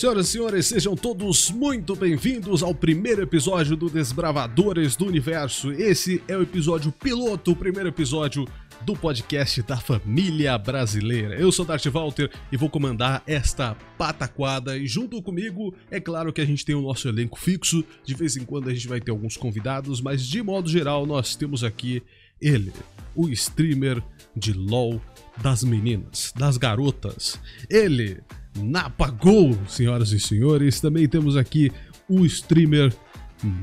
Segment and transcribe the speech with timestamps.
[0.00, 5.72] Senhoras e senhores, sejam todos muito bem-vindos ao primeiro episódio do Desbravadores do Universo.
[5.72, 8.48] Esse é o episódio piloto, o primeiro episódio
[8.80, 11.34] do podcast da família brasileira.
[11.34, 14.74] Eu sou Darth Walter e vou comandar esta pataquada.
[14.78, 17.84] E junto comigo, é claro que a gente tem o nosso elenco fixo.
[18.02, 21.36] De vez em quando a gente vai ter alguns convidados, mas de modo geral nós
[21.36, 22.02] temos aqui
[22.40, 22.72] ele,
[23.14, 24.02] o streamer
[24.34, 24.98] de LOL
[25.42, 27.38] das meninas, das garotas.
[27.68, 28.22] Ele,
[28.56, 30.80] Napagol, senhoras e senhores.
[30.80, 31.72] Também temos aqui
[32.08, 32.92] o streamer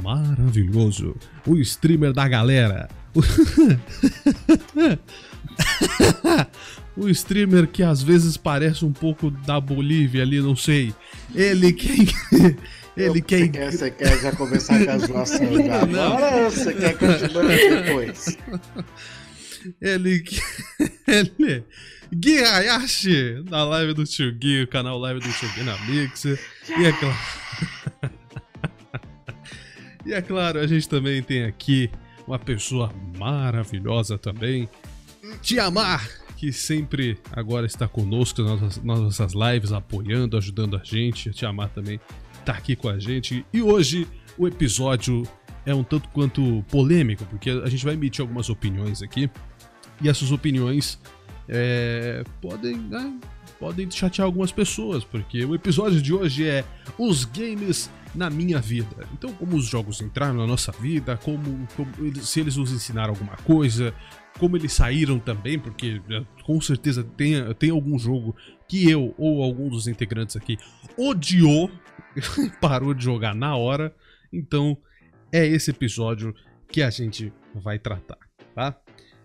[0.02, 1.16] maravilhoso,
[1.46, 2.88] o streamer da galera.
[6.96, 10.94] o streamer que às vezes parece um pouco da Bolívia ali, não sei.
[11.34, 12.08] Ele quem.
[12.98, 13.46] Ele quem.
[13.46, 15.40] Você quer, você quer já começar com as já?
[15.72, 18.38] Agora ou você quer continuar depois?
[19.80, 20.24] Ele.
[21.08, 21.64] Ele.
[22.14, 26.40] Gui Hayashi, da live do Tio Gui, o canal live do Tio Gui na Mixer.
[26.70, 27.18] E é claro.
[30.06, 31.90] e é claro, a gente também tem aqui
[32.28, 34.70] uma pessoa maravilhosa também,
[35.42, 41.30] Tiamar, que sempre agora está conosco nas nossas, nas nossas lives, apoiando, ajudando a gente.
[41.30, 42.00] A Tiamar também
[42.40, 43.46] está aqui com a gente.
[43.52, 45.24] E hoje o episódio
[45.66, 49.30] é um tanto quanto polêmico, porque a gente vai emitir algumas opiniões aqui.
[50.02, 51.00] E essas opiniões
[51.50, 53.20] é, podem, né,
[53.60, 56.64] podem chatear algumas pessoas, porque o episódio de hoje é
[56.98, 59.08] os games na minha vida.
[59.14, 63.36] Então, como os jogos entraram na nossa vida, como, como se eles nos ensinaram alguma
[63.38, 63.94] coisa,
[64.40, 68.36] como eles saíram também, porque né, com certeza tem, tem algum jogo
[68.68, 70.58] que eu ou algum dos integrantes aqui
[70.98, 71.70] odiou,
[72.62, 73.94] parou de jogar na hora.
[74.32, 74.78] Então,
[75.32, 76.34] é esse episódio
[76.70, 78.18] que a gente vai tratar,
[78.54, 78.76] tá?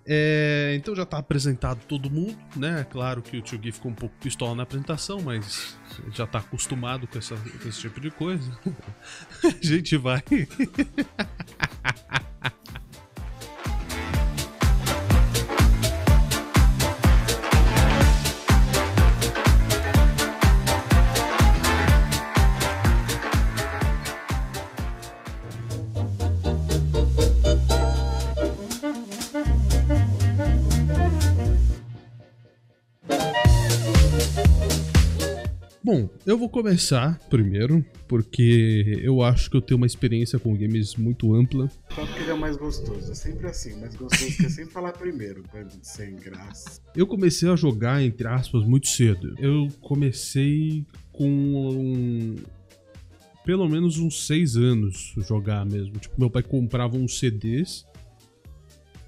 [0.05, 2.85] É, então já tá apresentado todo mundo, né?
[2.91, 5.77] Claro que o Tio Gui ficou um pouco pistola na apresentação, mas
[6.13, 8.51] já tá acostumado com, essa, com esse tipo de coisa.
[9.45, 10.23] A gente vai.
[36.33, 41.35] eu vou começar primeiro, porque eu acho que eu tenho uma experiência com games muito
[41.35, 41.71] ampla.
[41.95, 43.13] Só porque ele é o mais gostoso.
[43.13, 45.45] É sempre assim, mais gostoso que é sempre falar primeiro,
[45.83, 46.81] sem graça.
[46.97, 49.35] Eu comecei a jogar, entre aspas, muito cedo.
[49.39, 52.37] Eu comecei com um,
[53.45, 55.99] pelo menos uns seis anos jogar mesmo.
[55.99, 57.85] Tipo, meu pai comprava uns CDs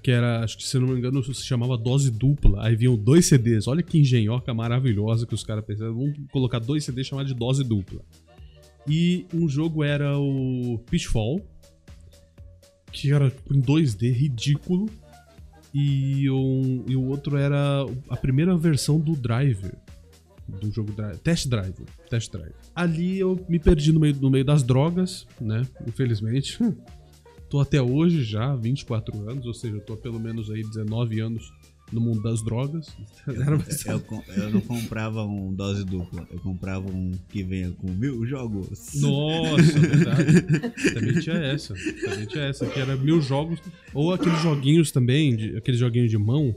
[0.05, 2.63] que era, acho que se não me engano, se chamava dose dupla.
[2.63, 3.67] Aí vinham dois CDs.
[3.67, 5.95] Olha que engenhoca maravilhosa que os caras pensaram.
[5.95, 8.01] Vamos colocar dois CDs chamados de dose dupla.
[8.87, 11.41] E um jogo era o Pitfall,
[12.91, 14.91] que era em 2D ridículo.
[15.73, 19.75] E, um, e o outro era a primeira versão do Driver.
[20.47, 21.83] Do jogo Drive, Test Drive.
[22.11, 22.53] Test Drive.
[22.75, 25.65] Ali eu me perdi no meio, no meio das drogas, né?
[25.87, 26.59] Infelizmente.
[27.49, 31.51] Tô até hoje já, 24 anos, ou seja, eu tô pelo menos aí 19 anos
[31.91, 32.87] no mundo das drogas.
[33.27, 38.25] Eu, eu, eu, não comprava um dose dupla, eu comprava um que venha com mil
[38.25, 38.93] jogos.
[38.95, 40.41] Nossa, verdade.
[40.93, 41.73] também tinha essa.
[41.73, 43.59] Também tinha essa, que era mil jogos.
[43.93, 46.55] Ou aqueles joguinhos também, de, aqueles joguinhos de mão,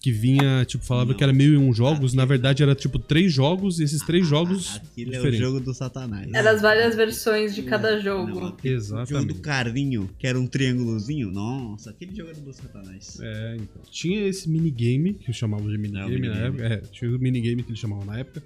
[0.00, 1.16] que vinha, tipo, falava não.
[1.16, 2.16] que era mil e um jogos, aquilo...
[2.16, 4.76] na verdade era tipo três jogos, e esses três jogos.
[4.76, 5.40] Aquilo diferentes.
[5.40, 6.32] é o jogo do Satanás.
[6.32, 8.40] Eram as várias versões de cada jogo.
[8.40, 9.14] Não, Exatamente.
[9.14, 11.30] O jogo do carrinho, que era um triângulozinho.
[11.30, 13.18] Nossa, aquele jogo era do Satanás.
[13.20, 13.82] É, então.
[13.90, 16.64] Tinha esse minigame, que chamavam de minigame, é, na época.
[16.64, 18.42] É, tinha o minigame que eles chamavam na época.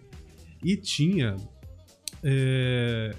[0.62, 1.37] E tinha.
[2.22, 3.15] É...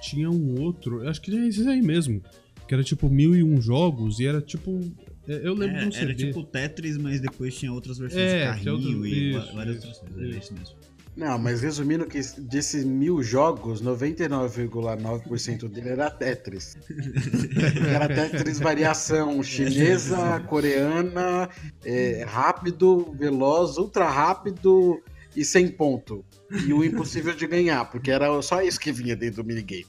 [0.00, 2.22] Tinha um outro, acho que é esse aí mesmo.
[2.68, 4.80] Que era tipo mil e um jogos e era tipo
[5.26, 8.44] eu lembro é, de um Era tipo Tetris, mas depois tinha outras versões é, de
[8.44, 9.06] carrinho outro...
[9.06, 10.36] e isso, várias isso, outras coisas.
[10.36, 10.54] Isso.
[10.54, 10.84] mesmo.
[11.16, 16.76] Não, mas resumindo que desses mil jogos, 99,9% dele era Tetris.
[17.88, 21.48] era Tetris variação chinesa, coreana,
[21.84, 25.00] é, rápido, veloz, ultra rápido
[25.36, 26.24] e sem ponto.
[26.66, 29.86] E o impossível de ganhar, porque era só isso que vinha dentro do minigame.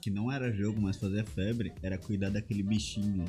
[0.00, 3.26] que não era jogo, mas fazia febre, era cuidar daquele bichinho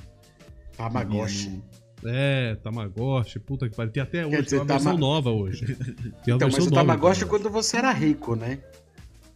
[0.78, 1.62] Tamagotchi.
[2.04, 3.92] É, Tamagotchi, puta que pariu.
[3.92, 4.80] Tem até hoje, dizer, tem uma tama...
[4.80, 5.66] versão nova hoje.
[6.24, 8.60] Tem então, mas o Tamagotchi é quando você era rico, né?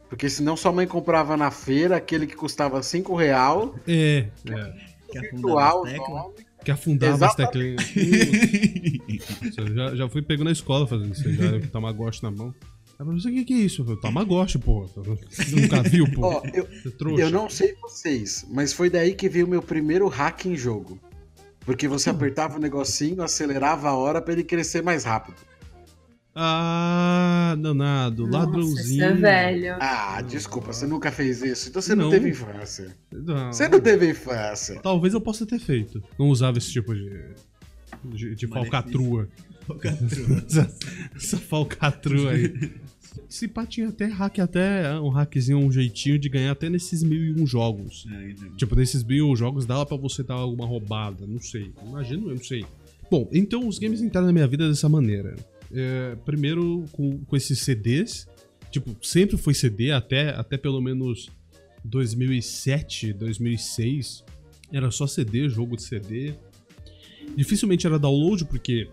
[0.10, 3.76] Porque senão sua mãe comprava na feira aquele que custava 5 real.
[3.88, 4.74] É, é.
[5.12, 6.34] Que virtual, afundava
[6.64, 7.84] Que afundava as teclinhas.
[9.76, 12.54] já, já fui pegando na escola fazendo isso, já o Tamagotchi na mão.
[13.00, 13.82] Aí eu falei, o que, que é isso?
[13.82, 14.86] Eu falei, Tamagotchi, pô.
[14.86, 16.22] Você nunca viu, pô?
[16.22, 17.24] Ó, eu, Você trouxa.
[17.24, 21.00] eu não sei vocês, mas foi daí que veio o meu primeiro hack em jogo.
[21.70, 25.38] Porque você apertava o negocinho, acelerava a hora pra ele crescer mais rápido.
[26.34, 28.96] Ah, danado, Nossa, ladrãozinho.
[28.96, 29.78] Isso é velho.
[29.80, 31.70] Ah, desculpa, você nunca fez isso.
[31.70, 32.10] Então você não, Não.
[32.10, 32.98] teve infância.
[33.12, 33.54] Não.
[33.54, 34.80] Você não teve infância.
[34.82, 36.04] Talvez eu possa ter feito.
[36.18, 37.36] Não usava esse tipo de.
[38.04, 39.30] de, de falcatrua.
[39.68, 40.44] Falcatrua.
[40.48, 40.76] essa,
[41.16, 42.52] essa falcatrua aí.
[43.28, 47.24] Se pá, tinha até hack, até um hackzinho, um jeitinho de ganhar até nesses mil
[47.24, 48.08] e um jogos.
[48.12, 48.56] É.
[48.56, 51.72] Tipo, nesses mil jogos dava pra você dar alguma roubada, não sei.
[51.86, 52.66] Imagino, eu não sei.
[53.10, 55.36] Bom, então os games entraram na minha vida dessa maneira.
[55.72, 58.28] É, primeiro com, com esses CDs.
[58.72, 61.30] Tipo, sempre foi CD, até, até pelo menos
[61.84, 64.24] 2007, 2006.
[64.72, 66.34] Era só CD, jogo de CD.
[67.36, 68.88] Dificilmente era download, porque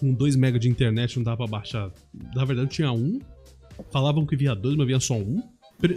[0.00, 1.90] com 2 MB de internet não dava pra baixar.
[2.34, 3.20] Na verdade, tinha um.
[3.90, 5.42] Falavam que via dois, mas via só um.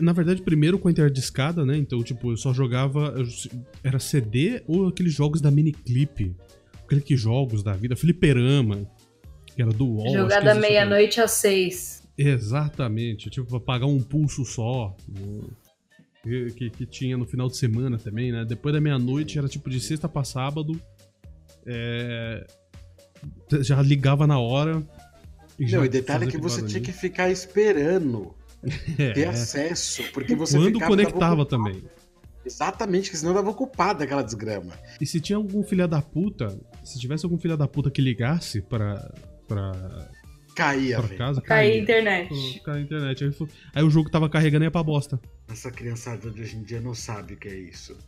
[0.01, 1.77] Na verdade, primeiro com a internet discada, né?
[1.77, 3.13] Então, tipo, eu só jogava.
[3.83, 6.35] Era CD ou aqueles jogos da miniclip.
[6.83, 7.95] Aqueles jogos da vida.
[7.95, 8.87] Fliperama.
[9.55, 10.03] Que era do UOL.
[10.05, 12.03] que Jogada meia-noite às seis.
[12.17, 14.95] Exatamente, tipo, pra pagar um pulso só.
[15.07, 15.41] né?
[16.23, 18.43] Que, que, que tinha no final de semana também, né?
[18.43, 20.79] Depois da meia-noite era tipo de sexta pra sábado.
[21.65, 22.45] É,
[23.61, 24.81] Já ligava na hora.
[25.59, 28.33] Não, e detalhe fazia que você tinha que ficar esperando
[28.97, 30.03] ter É, acesso.
[30.13, 31.83] Porque você Quando ficava, conectava também.
[32.45, 34.73] Exatamente, que senão dava ocupado aquela desgrama.
[35.01, 38.61] E se tinha algum filho da puta, se tivesse algum filho da puta que ligasse
[38.61, 39.11] pra,
[39.47, 39.71] pra,
[40.55, 41.81] Caía, pra casa, Cair a caía.
[41.81, 42.61] internet.
[42.63, 43.23] Caía a internet.
[43.23, 45.19] Aí, foi- aí o jogo tava carregando e ia pra bosta.
[45.49, 47.97] Essa criançada de hoje em dia não sabe o que é isso.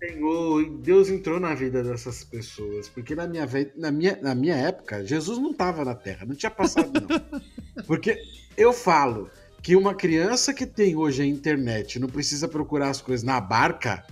[0.00, 2.88] Senhor, Deus entrou na vida dessas pessoas.
[2.88, 6.50] Porque na minha, na minha, na minha época, Jesus não estava na Terra, não tinha
[6.50, 7.40] passado, não.
[7.86, 8.18] Porque
[8.56, 9.30] eu falo
[9.62, 14.04] que uma criança que tem hoje a internet não precisa procurar as coisas na barca,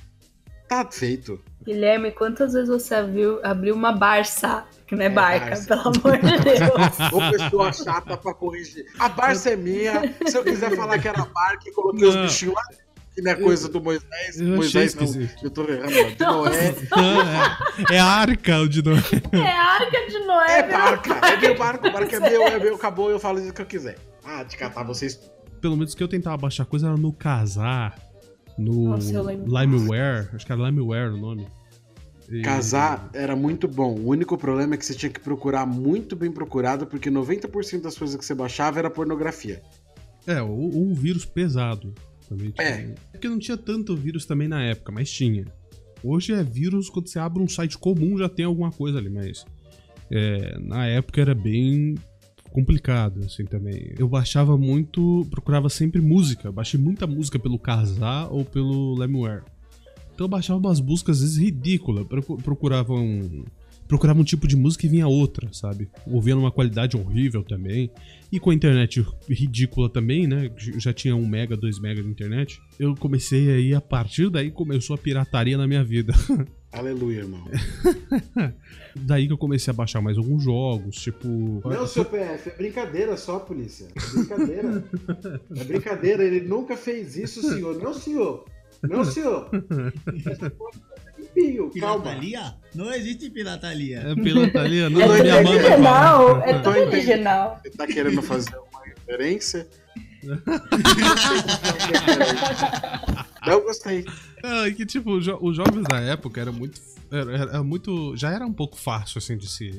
[0.68, 1.42] tá feito.
[1.64, 4.64] Guilherme, quantas vezes você viu, abriu uma Barça?
[4.86, 5.66] Que não é, É, barca, Barça.
[5.66, 6.58] pelo amor de Deus.
[7.12, 8.86] Ou pessoa chata pra corrigir.
[8.98, 10.14] A Barça é minha.
[10.26, 12.22] Se eu quiser falar que era barca e coloquei os Não.
[12.22, 12.62] bichinhos lá,
[13.18, 14.40] que não é coisa do Moisés.
[14.40, 15.28] Eu Moisés não.
[15.42, 16.74] Eu tô errando, ó, de Noé.
[17.90, 19.02] é, é a arca o de novo.
[19.32, 22.58] É a arca de Noé, É barca, é meu barco, o barco é meu, é
[22.60, 23.98] meu, acabou, eu falo o que eu quiser.
[24.24, 25.18] Ah, de catar vocês.
[25.60, 27.98] Pelo menos que eu tentava baixar coisa era no Casar,
[28.56, 29.20] no Nossa.
[29.20, 31.48] Limeware, acho que era Limeware o nome.
[32.30, 33.96] E- Casar era muito bom.
[33.96, 37.98] O único problema é que você tinha que procurar muito bem procurado, porque 90% das
[37.98, 39.60] coisas que você baixava era pornografia.
[40.24, 41.92] É, ou um vírus pesado.
[42.28, 42.66] Também tinha.
[42.68, 42.94] É.
[43.12, 45.44] Porque não tinha tanto vírus também na época, mas tinha.
[46.02, 49.44] Hoje é vírus, quando você abre um site comum já tem alguma coisa ali, mas.
[50.10, 51.96] é, na época era bem
[52.50, 53.92] complicado, assim, também.
[53.98, 56.50] Eu baixava muito, procurava sempre música.
[56.52, 59.42] Baixei muita música pelo Casar ou pelo Lemware.
[60.14, 62.06] Então eu baixava umas buscas às vezes ridículas.
[62.06, 63.44] Procu- Procurava um,
[63.88, 65.88] procurava um tipo de música e vinha outra, sabe?
[66.06, 67.90] Ouvia numa qualidade horrível também.
[68.30, 70.50] E com a internet ridícula também, né?
[70.76, 72.60] Já tinha 1 mega, 2 mega de internet.
[72.78, 76.12] Eu comecei aí, a partir daí começou a pirataria na minha vida.
[76.70, 77.42] Aleluia, irmão.
[78.94, 81.26] daí que eu comecei a baixar mais alguns jogos, tipo.
[81.64, 83.88] Não, seu PF, é brincadeira só, polícia.
[83.96, 84.84] É brincadeira.
[85.56, 87.82] É brincadeira, ele nunca fez isso, senhor.
[87.82, 88.44] Não, senhor.
[88.82, 89.48] Não, senhor.
[91.36, 92.02] Limpinho, calma.
[92.02, 92.54] Piratalia?
[92.74, 94.00] Não existe piratalia.
[94.00, 97.60] É pirataria, não, É minha mãe original, é tudo original.
[97.62, 99.66] Você tá querendo fazer uma referência?
[103.46, 104.04] Não gostei.
[104.42, 106.80] É, que tipo, os jo- os jogos da época era muito.
[107.10, 108.16] Era, era muito.
[108.16, 109.70] Já era um pouco fácil, assim, de se,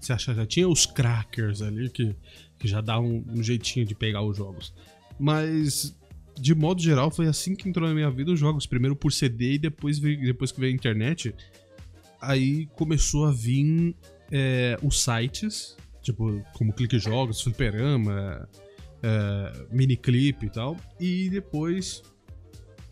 [0.00, 0.34] de se achar.
[0.34, 2.14] Já tinha os crackers ali que,
[2.58, 4.72] que já dá um, um jeitinho de pegar os jogos.
[5.18, 5.94] Mas,
[6.38, 8.66] de modo geral, foi assim que entrou na minha vida os jogos.
[8.66, 11.34] Primeiro por CD e depois, depois que veio a internet.
[12.20, 13.96] Aí começou a vir
[14.30, 18.48] é, os sites, tipo, como Clique Jogos, Fliperama,
[19.02, 20.76] é, Miniclip e tal.
[21.00, 22.02] E depois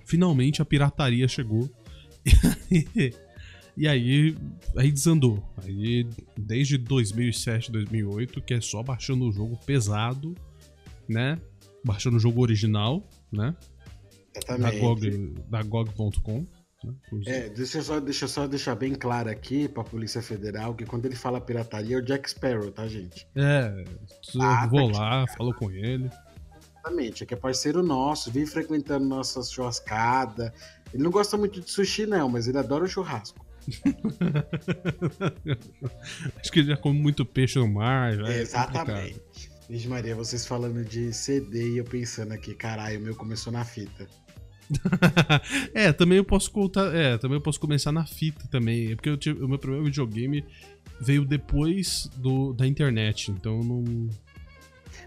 [0.04, 1.70] finalmente a pirataria chegou.
[3.76, 4.37] e aí,
[4.76, 5.42] aí desandou.
[5.64, 6.06] Aí
[6.37, 10.35] desde 2007, 2008, que é só baixando o jogo pesado,
[11.09, 11.38] né?
[11.85, 13.54] Baixando o jogo original, né?
[14.46, 15.34] Da Exatamente.
[15.49, 16.44] Da GOG.com.
[16.84, 16.94] Né?
[17.12, 20.75] Os- É, deixa eu, só, deixa eu só deixar bem claro aqui pra Polícia Federal
[20.75, 23.26] que quando ele fala pirataria é o Jack Sparrow, tá, gente?
[23.34, 23.84] É,
[24.34, 26.10] eu Ah, vou tá lá, falo com ele.
[26.76, 30.50] Exatamente, é que é parceiro nosso, vem frequentando nossas churrascadas.
[30.94, 33.44] Ele não gosta muito de sushi, não, mas ele adora o churrasco.
[36.40, 38.18] Acho que ele já come muito peixe no mar.
[38.26, 39.20] é Exatamente.
[39.20, 39.50] complicado.
[39.70, 43.64] Vixe Maria, vocês falando de CD e eu pensando aqui, caralho, o meu começou na
[43.64, 44.08] fita.
[45.72, 46.92] é, também eu posso contar.
[46.92, 48.90] É, também eu posso começar na fita também.
[48.90, 50.44] É porque eu tive- o meu primeiro videogame
[51.00, 53.84] veio depois do, da internet, então não.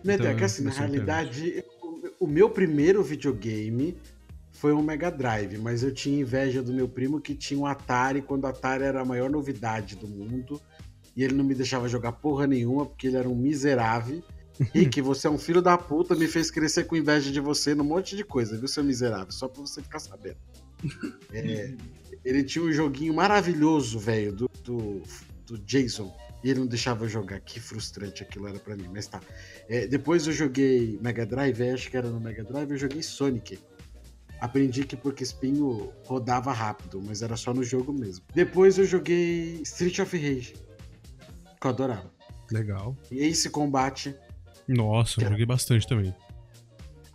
[0.02, 3.98] Não, Então, é que assim, na realidade, o, o meu primeiro videogame
[4.50, 8.22] foi um Mega Drive, mas eu tinha inveja do meu primo que tinha um Atari
[8.22, 10.62] quando o Atari era a maior novidade do mundo.
[11.18, 14.24] E ele não me deixava jogar porra nenhuma, porque ele era um miserável.
[14.74, 17.84] Rick, você é um filho da puta, me fez crescer com inveja de você num
[17.84, 19.32] monte de coisa, viu, seu miserável?
[19.32, 20.38] Só pra você ficar sabendo.
[21.32, 21.74] É,
[22.24, 25.02] ele tinha um joguinho maravilhoso, velho, do, do,
[25.46, 26.14] do Jason.
[26.44, 27.40] E ele não deixava eu jogar.
[27.40, 29.22] Que frustrante aquilo era pra mim, mas tá.
[29.68, 33.58] É, depois eu joguei Mega Drive, acho que era no Mega Drive, eu joguei Sonic.
[34.42, 38.26] Aprendi que porque espinho rodava rápido, mas era só no jogo mesmo.
[38.36, 40.54] Depois eu joguei Street of Rage,
[41.62, 42.12] que eu adorava.
[42.52, 42.98] Legal.
[43.10, 44.14] E Ace Combat.
[44.68, 46.14] Nossa, eu joguei bastante também.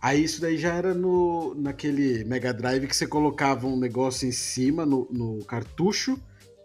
[0.01, 4.31] Aí isso daí já era no, naquele Mega Drive que você colocava um negócio em
[4.31, 6.17] cima, no, no cartucho,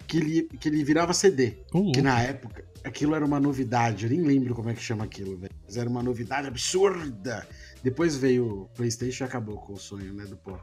[0.07, 1.55] que ele, que ele virava CD.
[1.93, 4.05] Que na época, aquilo era uma novidade.
[4.05, 5.53] Eu nem lembro como é que chama aquilo, velho.
[5.65, 7.45] Mas era uma novidade absurda.
[7.83, 10.63] Depois veio o PlayStation e acabou com o sonho, né, do pop.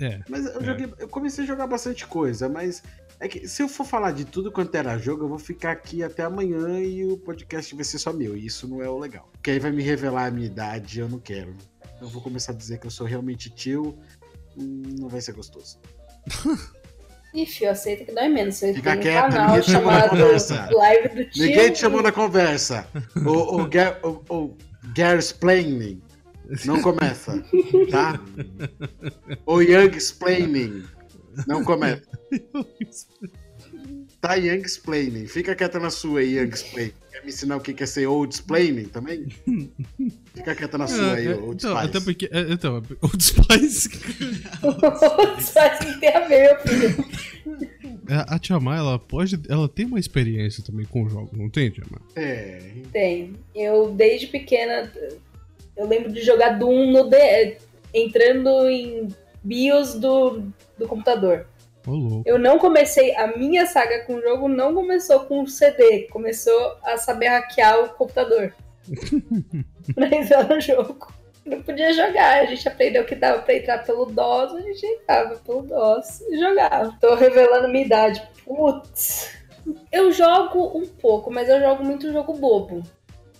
[0.00, 0.20] É.
[0.28, 0.64] Mas eu É.
[0.64, 2.82] joguei, eu comecei a jogar bastante coisa, mas
[3.20, 6.02] é que se eu for falar de tudo quanto era jogo, eu vou ficar aqui
[6.02, 8.36] até amanhã e o podcast vai ser só meu.
[8.36, 9.28] E isso não é o legal.
[9.32, 11.54] Porque aí vai me revelar a minha idade e eu não quero.
[12.00, 13.98] Eu vou começar a dizer que eu sou realmente tio.
[14.56, 15.78] hum, Não vai ser gostoso.
[17.34, 18.54] Ih, fio, aceita que dói menos.
[18.56, 20.68] Você Fica quieta, canal ninguém te chamou na conversa.
[20.72, 21.44] Live do Tio.
[21.46, 22.86] Ninguém te chamou na conversa.
[23.16, 23.68] O, o,
[24.30, 24.56] o, o
[24.94, 26.00] Garsplaining
[26.64, 27.44] não começa,
[27.90, 28.18] tá?
[29.44, 30.84] O Young Explaining
[31.46, 32.02] não começa.
[34.20, 35.26] Tá Young Explaining.
[35.26, 36.92] Fica quieta na sua aí, Young Explaining.
[37.12, 39.28] Quer me ensinar o que é ser Old Explaining também?
[40.34, 41.88] Fica quieta na sua aí, É, é, Old então, Spice.
[41.88, 42.28] até porque.
[42.32, 43.88] é, então, Old Spice.
[45.40, 47.04] Só que tem a ver, meu filho.
[48.08, 49.40] A a Tia Mai, ela pode.
[49.48, 52.00] Ela tem uma experiência também com jogos, não tem, Tia Mai?
[52.16, 53.34] É, Tem.
[53.54, 54.92] Eu, desde pequena,
[55.76, 57.56] eu lembro de jogar Doom no D,
[57.94, 59.08] entrando em
[59.42, 60.42] BIOS do,
[60.78, 61.46] do computador.
[61.86, 62.22] Louco.
[62.26, 66.76] Eu não comecei, a minha saga com o jogo não começou com o CD, começou
[66.82, 68.54] a saber hackear o computador.
[69.94, 71.12] pra entrar no jogo.
[71.44, 75.36] Não podia jogar, a gente aprendeu que dava pra entrar pelo DOS, a gente entrava
[75.36, 76.94] pelo DOS e jogava.
[77.00, 78.22] Tô revelando minha idade.
[78.44, 79.38] Putz.
[79.90, 82.82] Eu jogo um pouco, mas eu jogo muito jogo bobo.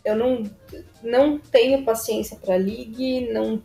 [0.05, 0.43] Eu não,
[1.03, 3.63] não tenho paciência pra League, não,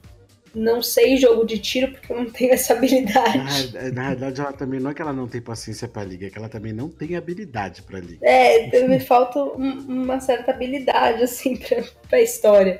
[0.55, 3.71] não sei jogo de tiro porque eu não tenho essa habilidade.
[3.73, 6.29] na, na realidade, ela também não é que ela não tem paciência pra liga, é
[6.29, 8.19] que ela também não tem habilidade pra liga.
[8.25, 12.79] É, então me falta um- uma certa habilidade, assim, pra, pra história.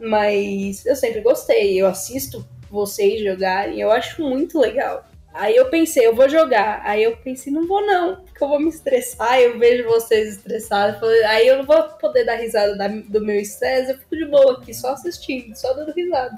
[0.00, 5.04] Mas eu sempre gostei, eu assisto vocês jogarem, eu acho muito legal.
[5.34, 6.82] Aí eu pensei, eu vou jogar.
[6.84, 11.00] Aí eu pensei, não vou não, porque eu vou me estressar, eu vejo vocês estressados.
[11.26, 14.58] Aí eu não vou poder dar risada da- do meu estresse, eu fico de boa
[14.58, 16.36] aqui, só assistindo, só dando risada.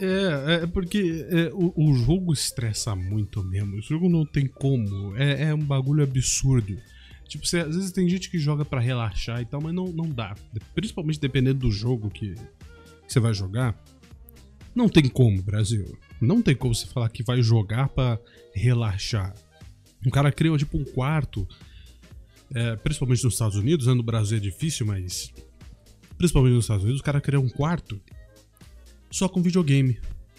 [0.00, 3.76] É, é porque é, o, o jogo estressa muito mesmo.
[3.76, 5.14] O jogo não tem como.
[5.16, 6.76] É, é um bagulho absurdo.
[7.28, 10.08] Tipo, você- às vezes tem gente que joga pra relaxar e tal, mas não, não
[10.08, 10.34] dá.
[10.74, 12.34] Principalmente dependendo do jogo que
[13.06, 13.78] você vai jogar.
[14.74, 15.96] Não tem como, Brasil.
[16.20, 18.18] Não tem como você falar que vai jogar pra
[18.54, 19.34] relaxar.
[20.06, 21.46] Um cara criou tipo um quarto.
[22.54, 23.94] é, principalmente nos Estados Unidos, né?
[23.94, 25.32] no Brasil é difícil, mas.
[26.16, 28.00] Principalmente nos Estados Unidos, o cara criou um quarto
[29.10, 29.98] só com videogame.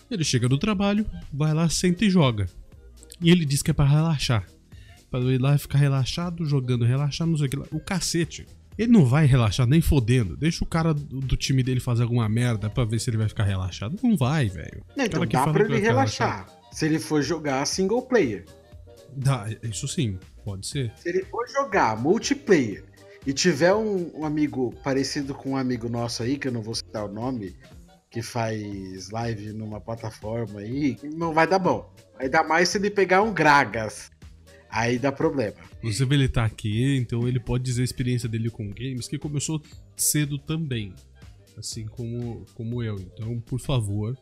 [0.10, 2.48] Ele chega do trabalho, vai lá, senta e joga.
[3.22, 4.46] E ele diz que é pra relaxar.
[5.10, 7.66] Pra ir lá e ficar relaxado, jogando, relaxado, não sei o que lá.
[7.72, 8.46] O cacete.
[8.78, 10.36] Ele não vai relaxar nem fodendo.
[10.36, 13.44] Deixa o cara do, time dele fazer alguma merda pra ver se ele vai ficar
[13.44, 13.98] relaxado.
[14.02, 14.84] Não vai, velho.
[14.98, 16.48] Então dá pra ele relaxar.
[16.72, 18.46] Se ele for jogar single player.
[19.16, 20.92] Dá, isso sim, pode ser.
[20.96, 22.84] Se ele for jogar multiplayer
[23.28, 26.74] e tiver um, um amigo parecido com um amigo nosso aí, que eu não vou
[26.74, 27.54] citar o nome,
[28.12, 31.92] que faz live numa plataforma aí, não vai dar bom.
[32.20, 34.12] Ainda mais se ele pegar um Gragas.
[34.70, 35.56] Aí dá problema.
[35.78, 39.62] Inclusive ele tá aqui, então ele pode dizer a experiência dele com games, que começou
[39.98, 40.94] cedo também.
[41.58, 42.96] Assim como, como eu.
[43.00, 44.18] Então, por favor,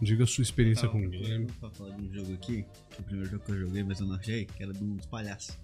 [0.00, 1.46] diga a sua experiência Tá, com eu game.
[1.60, 3.98] Vou falar de um jogo aqui, que é o primeiro jogo que eu joguei, mas
[4.00, 5.56] eu não achei, que era dos palhaços.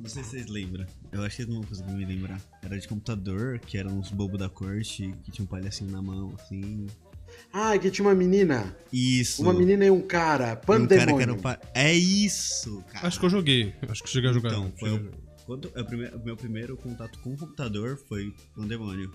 [0.00, 0.84] Não sei se vocês lembram.
[1.12, 2.40] Eu acho que eles não vão conseguir me lembrar.
[2.62, 6.34] Era de computador, que eram uns bobos da corte, que tinha um palhacinho na mão,
[6.40, 6.86] assim.
[7.52, 8.76] Ah, que tinha uma menina.
[8.92, 9.42] Isso.
[9.42, 10.48] Uma menina e um cara.
[10.48, 11.34] E um cara que era Pandemônio.
[11.34, 13.06] o pa- É isso, cara.
[13.06, 13.74] Acho que eu joguei.
[13.88, 14.50] Acho que cheguei a jogar.
[14.50, 15.10] Então, foi o,
[15.46, 19.10] quando, o, primeiro, o meu primeiro contato com o computador foi com o demônio.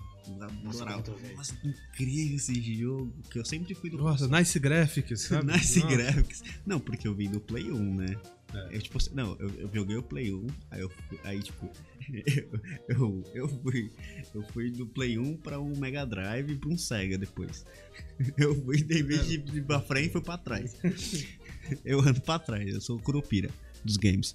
[0.62, 1.34] Mostrava, Muito bem.
[1.36, 3.12] nossa, que incrível esse jogo.
[3.30, 5.46] Que eu sempre fui do Nossa, nice graphics, sabe?
[5.52, 5.96] Nice Nossa.
[5.96, 6.42] Graphics.
[6.66, 8.16] Não, porque eu vim do Play 1, né?
[8.54, 8.76] É.
[8.76, 11.70] Eu, tipo, não, eu, eu joguei o Play 1, aí eu fui- aí, tipo,
[12.10, 12.48] eu,
[12.88, 13.90] eu, eu fui,
[14.34, 17.64] eu fui do Play 1 pra um Mega Drive e pra um Sega depois.
[18.38, 20.76] Eu fui, em vez de ir pra frente, fui pra trás.
[21.84, 23.50] Eu ando pra trás, eu sou o Curupira
[23.84, 24.34] dos games.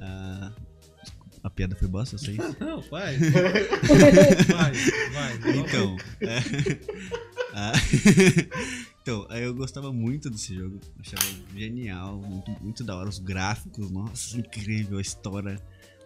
[0.00, 0.52] Ah,
[1.44, 2.36] a piada foi bosta, eu sei.
[2.58, 3.16] Não, vai.
[3.18, 4.72] vai,
[5.12, 5.56] vai.
[5.58, 6.38] Então, é,
[7.54, 7.72] ah,
[9.06, 11.22] então, aí eu gostava muito desse jogo, achava
[11.56, 15.60] genial, muito, muito da hora, os gráficos, nossa, incrível, a história,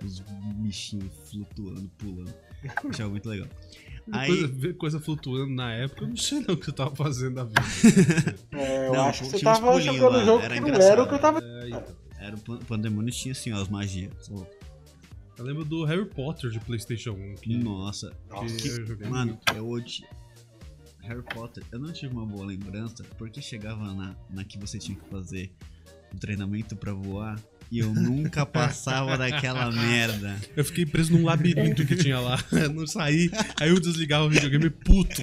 [0.04, 0.20] os
[0.56, 2.34] bichinhos flutuando, pulando,
[2.90, 3.48] achava muito legal.
[4.12, 6.94] Aí, Coisa, ver coisa flutuando na época, eu não sei não o que eu tava
[6.96, 7.60] fazendo da vida.
[8.52, 10.92] É, eu Não, acho que você tava jogando lá, um jogo era que não engraçado.
[10.92, 11.40] era o que eu tava.
[11.44, 11.96] É, então.
[12.18, 14.28] era o Pan- Pandemônio tinha assim, ó, as magias.
[15.38, 17.34] Eu lembro do Harry Potter de Playstation 1.
[17.36, 20.08] Que, Nossa, que que- Mano, eu odiei.
[21.02, 24.98] Harry Potter, eu não tive uma boa lembrança, porque chegava na, na que você tinha
[24.98, 25.52] que fazer
[26.12, 27.40] o treinamento pra voar
[27.70, 30.36] e eu nunca passava daquela merda.
[30.56, 32.36] Eu fiquei preso num labirinto que tinha lá.
[32.50, 33.30] Eu não saí.
[33.60, 35.22] Aí eu desligava o videogame puto.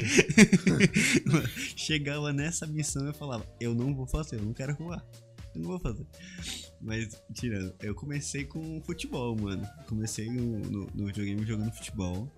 [1.75, 5.03] Chegava nessa missão e eu falava, eu não vou fazer, eu não quero voar.
[5.53, 6.05] Eu não vou fazer.
[6.79, 9.67] Mas, tirando, eu comecei com futebol, mano.
[9.87, 12.31] Comecei no, no, no videogame jogando futebol.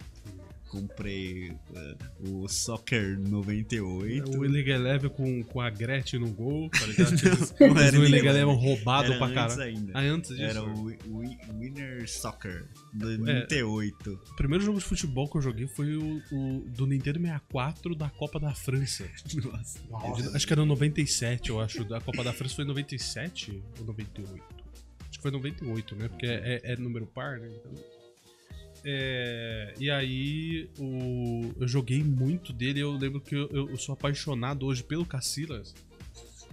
[0.70, 1.96] Comprei eh,
[2.30, 4.38] o Soccer 98.
[4.38, 7.12] O Illegal Eleven com, com a Gretchen no gol, tá ligado?
[7.60, 9.62] Não era o Illegal Eleven roubado Era pra caralho.
[9.64, 9.92] ainda.
[9.96, 10.44] Ah, antes disso.
[10.44, 13.18] Era o Wi- Winner Soccer É.
[13.18, 14.12] 98.
[14.32, 18.10] O primeiro jogo de futebol que eu joguei foi o, o do Nintendo 64 da
[18.10, 19.06] Copa da França.
[19.52, 19.80] Nossa.
[19.90, 20.36] Nossa.
[20.38, 21.82] Acho que era 97, eu acho.
[21.94, 24.44] A Copa da França foi em 97 ou 98?
[25.10, 26.08] Acho que foi 98, né?
[26.08, 27.50] Porque é, é- é número par, né?
[27.50, 27.99] Então...
[28.84, 32.80] É, e aí o, eu joguei muito dele.
[32.80, 35.74] Eu lembro que eu, eu sou apaixonado hoje pelo Casillas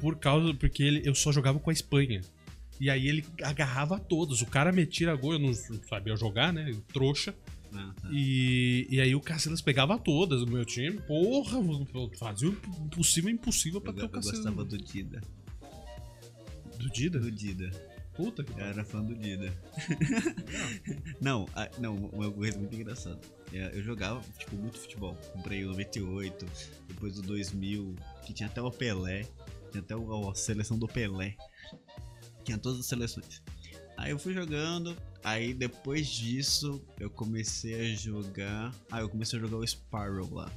[0.01, 2.21] por causa porque ele, eu só jogava com a Espanha.
[2.79, 4.43] E aí ele agarrava todos.
[4.43, 5.55] O cara metia gol, eu não
[5.89, 6.77] sabia jogar, né?
[6.93, 7.35] Trouxa.
[7.73, 8.09] Ah, tá.
[8.13, 10.99] E, e aí o Casillas pegava todas no meu time.
[11.01, 11.59] Porra,
[12.19, 14.39] fazia o impossível impossível pra Eu, ter o eu Casillas.
[14.41, 15.21] gostava do Dida.
[16.79, 17.19] Do Dida?
[17.19, 17.96] Do Dida.
[18.17, 19.53] Puta que Eu era fã do Dida.
[21.21, 23.21] não, a- não, uma coisa muito engraçada.
[23.53, 25.15] É, Eu jogava, tipo, muito futebol.
[25.33, 26.47] Comprei o 98,
[26.89, 29.27] depois o 2000, que tinha até o Pelé.
[29.71, 31.37] Tinha até o- a seleção do Pelé.
[32.45, 33.43] Tinha todas as seleções.
[33.97, 38.75] Aí eu fui jogando, aí depois disso eu comecei a jogar.
[38.91, 40.51] Ah, eu comecei a jogar o Sparrow lá.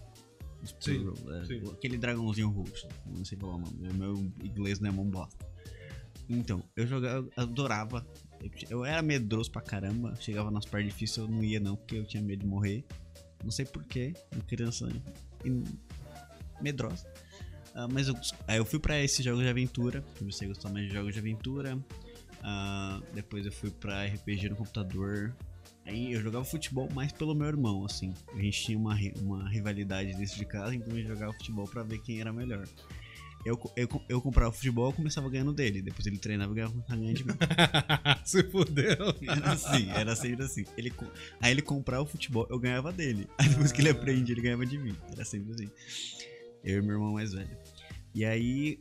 [0.61, 1.61] O Sparrow, é, sim.
[1.71, 2.85] aquele dragãozinho roxo.
[3.05, 3.89] Não sei falar o nome.
[3.89, 5.47] O meu inglês não é mão bosta.
[6.29, 8.05] Então, eu jogava, adorava.
[8.69, 10.15] Eu, era medroso pra caramba.
[10.19, 12.85] Chegava nas partes difíceis, eu não ia não, porque eu tinha medo de morrer.
[13.43, 14.13] Não sei porquê,
[14.47, 14.87] criança
[16.61, 17.07] medrosa.
[17.73, 18.15] Ah, mas eu,
[18.47, 20.03] aí eu fui pra esses jogos de aventura.
[20.17, 21.77] Comecei a gostar mais de jogos de aventura.
[22.43, 25.35] Ah, depois eu fui pra RPG no computador.
[25.85, 28.13] Aí eu jogava futebol mais pelo meu irmão, assim.
[28.33, 31.99] A gente tinha uma, uma rivalidade dentro de casa, então eu jogava futebol pra ver
[31.99, 32.67] quem era melhor.
[33.45, 35.81] Eu, eu, eu comprava futebol, eu começava ganhando dele.
[35.81, 37.33] Depois ele treinava e ganhava ganhando de mim.
[38.25, 39.15] Se fudeu.
[39.21, 40.65] Era assim, era sempre assim.
[40.77, 40.93] Ele,
[41.41, 43.27] aí ele comprava o futebol, eu ganhava dele.
[43.37, 44.95] Aí depois que ele aprendia, ele ganhava de mim.
[45.11, 45.69] Era sempre assim.
[46.63, 47.49] Eu e meu irmão mais velho.
[48.13, 48.79] E aí,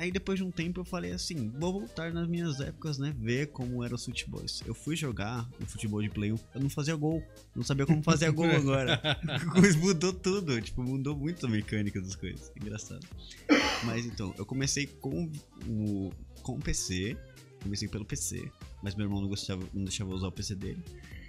[0.00, 3.14] aí depois de um tempo eu falei assim, vou voltar nas minhas épocas, né?
[3.18, 4.62] Ver como eram os futebols.
[4.66, 7.22] Eu fui jogar o futebol de Play 1, eu não fazia gol.
[7.54, 9.00] Não sabia como fazer gol agora.
[9.60, 12.50] Mas mudou tudo, tipo, mudou muito a mecânica das coisas.
[12.56, 13.06] Engraçado.
[13.84, 15.30] Mas então, eu comecei com
[15.68, 16.10] o
[16.42, 17.16] com o PC.
[17.62, 18.50] Comecei pelo PC,
[18.82, 20.82] mas meu irmão não gostava, não deixava usar o PC dele.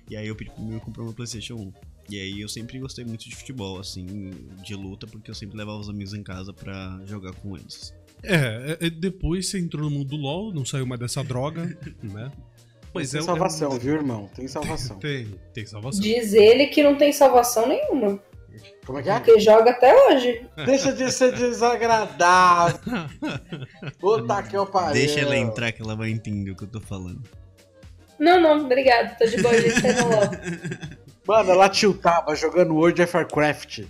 [0.10, 1.74] E aí eu pedi pro meu comprar uma PlayStation 1.
[2.10, 4.32] E aí eu sempre gostei muito de futebol, assim,
[4.64, 7.94] de luta, porque eu sempre levava os amigos em casa pra jogar com eles.
[8.24, 11.64] É, é, depois você entrou no mundo do LoL, não saiu mais dessa droga,
[12.04, 12.32] né?
[12.94, 14.30] Mas tem é, salvação, é um- viu, irmão?
[14.36, 15.00] Tem salvação.
[15.00, 16.02] Tem, tem salvação.
[16.02, 18.20] Diz ele que não tem salvação nenhuma.
[18.86, 19.14] Como é que é?
[19.18, 20.46] Porque joga até hoje.
[20.66, 22.80] Deixa de ser desagradável.
[24.00, 24.94] Puta que eu pariu.
[24.94, 27.22] Deixa ela entrar que ela vai entender o que eu tô falando.
[28.20, 29.18] Não, não, obrigado.
[29.18, 29.82] Tô de boa, gente.
[31.26, 33.84] Mano, ela tiltava jogando World of Warcraft.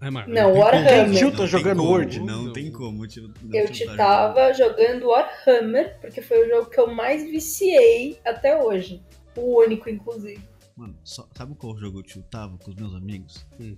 [0.00, 1.18] É, Não, Warhammer.
[1.18, 2.20] Tio tá jogando como, Word?
[2.20, 2.52] Não, Não.
[2.52, 3.04] tem como.
[3.04, 8.60] Não Eu te tava jogando Warhammer, porque foi o jogo que eu mais viciei até
[8.62, 9.02] hoje.
[9.36, 10.40] O único, inclusive.
[10.76, 13.46] Mano, só- sabe qual jogo eu tiltava com os meus amigos?
[13.60, 13.76] Hum.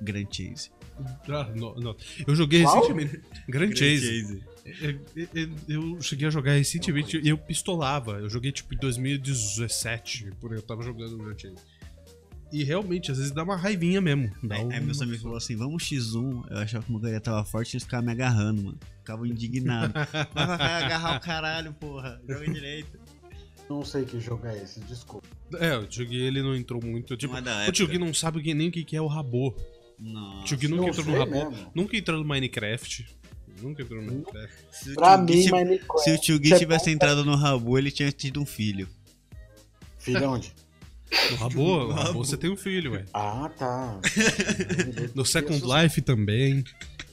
[0.00, 0.70] Grand Chase.
[1.28, 1.96] Ah, não, não.
[2.26, 2.74] Eu joguei Qual?
[2.76, 3.20] recentemente.
[3.48, 4.20] Grand Grand Chase.
[4.22, 4.44] Chase.
[5.16, 8.12] Eu, eu- eu cheguei a jogar recentemente e eu pistolava.
[8.18, 11.56] Eu joguei tipo em 2017, por aí eu tava jogando Grand Chase.
[12.52, 14.30] E realmente, às vezes dá uma raivinha mesmo.
[14.42, 16.44] Dá Aí, aí um- meus amigos falaram assim: vamos X1.
[16.50, 18.78] Eu achava que o meu cara tava forte eles ficavam me agarrando, mano.
[18.98, 19.94] Ficavam indignados.
[20.34, 22.20] Mas vai agarrar o caralho, porra.
[22.28, 22.98] Joga direito.
[23.68, 25.28] Não sei que jogo é esse, desculpa.
[25.60, 27.16] É, o Tio Gui, ele não entrou muito.
[27.16, 27.72] Tipo, Não é o época.
[27.72, 29.54] Tio Gui não sabe nem o que é o rabô.
[29.96, 30.40] Nossa.
[30.40, 31.50] O Tio Gui nunca Não entrou no rabô.
[31.50, 31.70] mesmo.
[31.72, 33.06] Nunca entrou no Minecraft.
[33.62, 34.54] Nunca entrou no Minecraft.
[34.72, 36.02] Se o Pra Tio Gui mim, tiv- Minecraft.
[36.02, 38.88] Se o Tio Gui é tivesse entrado no Rabu, ele tinha tido um filho.
[39.98, 40.52] Filho onde?
[41.30, 42.24] No rabô, no rabô.
[42.24, 43.04] você tem um filho, ué.
[43.12, 44.00] Ah, tá.
[45.14, 46.62] No Second Life também.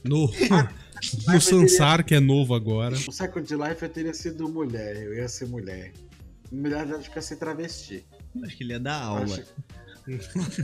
[0.04, 0.30] No,
[1.26, 2.96] Mas no Sansar, que é novo agora.
[2.96, 5.92] No Second Life eu teria sido mulher, eu ia ser mulher.
[6.50, 8.04] Mulher acho que ia ser travesti.
[8.44, 9.24] Acho que ele ia dar aula.
[9.24, 9.44] Acho-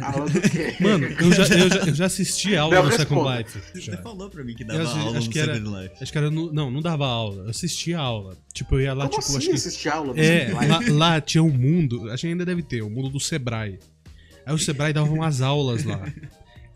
[0.00, 0.74] Aula do quê?
[0.80, 3.38] Mano, eu já, eu já, eu já assisti aula Não, no Second.
[3.38, 3.59] Life.
[3.72, 3.96] Você já.
[4.02, 5.94] falou pra mim que Eu dava acho- aula acho no que era- Second Life.
[6.00, 6.30] Acho que era.
[6.30, 7.44] no- não, não dava aula.
[7.44, 8.37] Eu assistia aula.
[8.52, 9.88] Tipo, eu ia lá, Como tipo, assim acho que.
[9.88, 10.90] aula do É, Second lá, Life?
[10.90, 13.78] lá tinha um mundo, acho que ainda deve ter, o mundo do Sebrae.
[14.46, 16.07] Aí o Sebrae dava umas aulas lá.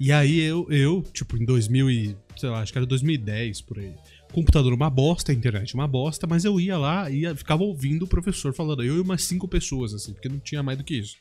[0.01, 3.79] E aí eu, eu, tipo, em 2000 e, sei lá, acho que era 2010 por
[3.79, 3.93] aí.
[4.33, 8.07] Computador uma bosta, a internet uma bosta, mas eu ia lá e ficava ouvindo o
[8.07, 8.85] professor falando.
[8.85, 11.17] Eu e umas cinco pessoas, assim, porque não tinha mais do que isso.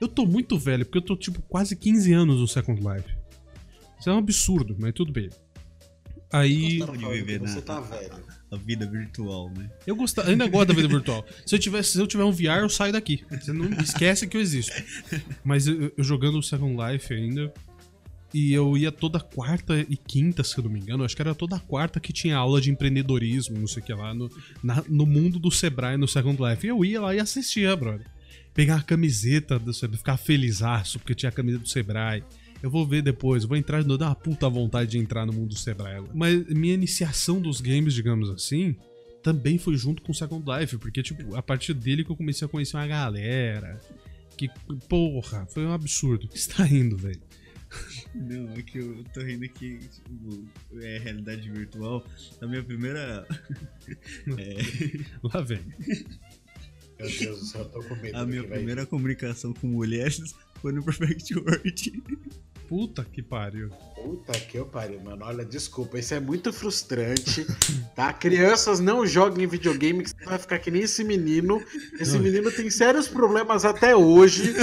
[0.00, 3.08] Eu tô muito velho, porque eu tô, tipo, quase 15 anos no Second Life.
[3.98, 5.30] Isso é um absurdo, mas tudo bem.
[6.32, 6.78] Aí.
[6.80, 8.12] De viver Você na tá velho.
[8.50, 9.70] a vida virtual, né?
[9.86, 11.24] Eu gosto, ainda gosto da vida virtual.
[11.46, 13.24] Se eu, tiver, se eu tiver um VR, eu saio daqui.
[13.30, 14.72] Você não esquece que eu existo.
[15.44, 17.52] Mas eu, eu jogando o Second Life ainda.
[18.32, 21.04] E eu ia toda quarta e quinta, se eu não me engano.
[21.04, 24.12] Acho que era toda quarta que tinha aula de empreendedorismo, não sei o que lá,
[24.12, 24.28] no,
[24.60, 26.66] na- no mundo do Sebrae no Second Life.
[26.66, 28.06] E eu ia lá e assistia, brother.
[28.54, 32.22] Pegar a camiseta do Sebrae, ficar felizaço porque tinha a camiseta do Sebrae.
[32.62, 35.58] Eu vou ver depois, vou entrar, dá uma puta vontade de entrar no mundo do
[35.58, 36.02] Sebrae.
[36.14, 38.74] Mas minha iniciação dos games, digamos assim,
[39.22, 42.46] também foi junto com o Second Life, porque, tipo, a partir dele que eu comecei
[42.46, 43.80] a conhecer uma galera.
[44.36, 44.48] Que,
[44.88, 46.26] porra, foi um absurdo.
[46.26, 47.20] O que você tá rindo, velho?
[48.14, 50.48] Não, é que eu tô rindo que tipo,
[50.80, 52.06] é realidade virtual.
[52.40, 53.26] A minha primeira.
[55.22, 55.60] Lá vem.
[56.98, 58.16] Meu Deus do céu, eu tô com medo.
[58.16, 62.02] A minha primeira comunicação com mulheres foi no Perfect World.
[62.68, 63.68] Puta que pariu.
[63.94, 65.24] Puta que eu pariu, mano.
[65.24, 67.46] Olha, desculpa, isso é muito frustrante,
[67.94, 68.12] tá?
[68.12, 71.62] Crianças não joguem videogame que você vai ficar que nem esse menino.
[72.00, 74.54] Esse menino tem sérios problemas até hoje.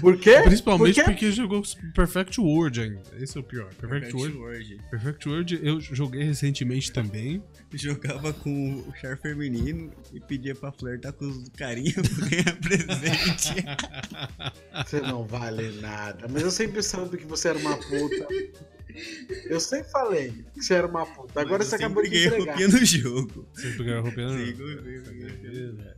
[0.00, 0.40] Por quê?
[0.42, 1.10] Principalmente Por quê?
[1.10, 1.62] porque jogou
[1.94, 3.02] Perfect World ainda.
[3.20, 3.72] Esse é o pior.
[3.74, 4.36] Perfect, World.
[4.36, 4.80] World.
[4.90, 7.42] Perfect World eu joguei recentemente também.
[7.72, 13.64] Jogava com o char feminino e pedia pra flertar com os carinha pra ganhar presente.
[14.84, 16.26] Você não vale nada.
[16.28, 18.26] Mas eu sempre soube que você era uma puta.
[19.46, 21.40] Eu sempre falei que você era uma puta.
[21.40, 22.58] Agora Mas você acabou de sempre ganhei entregar.
[22.58, 23.48] roupinha no jogo.
[23.54, 24.28] Sempre ganhou roupinha.
[24.28, 25.96] Sim, ganhei roupinha.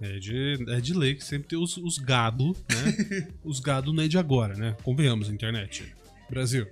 [0.00, 3.28] É de, é de lei que sempre tem os, os gado, né?
[3.44, 4.76] os gado não é de agora, né?
[4.84, 5.92] Convenhamos, internet.
[6.30, 6.66] Brasil.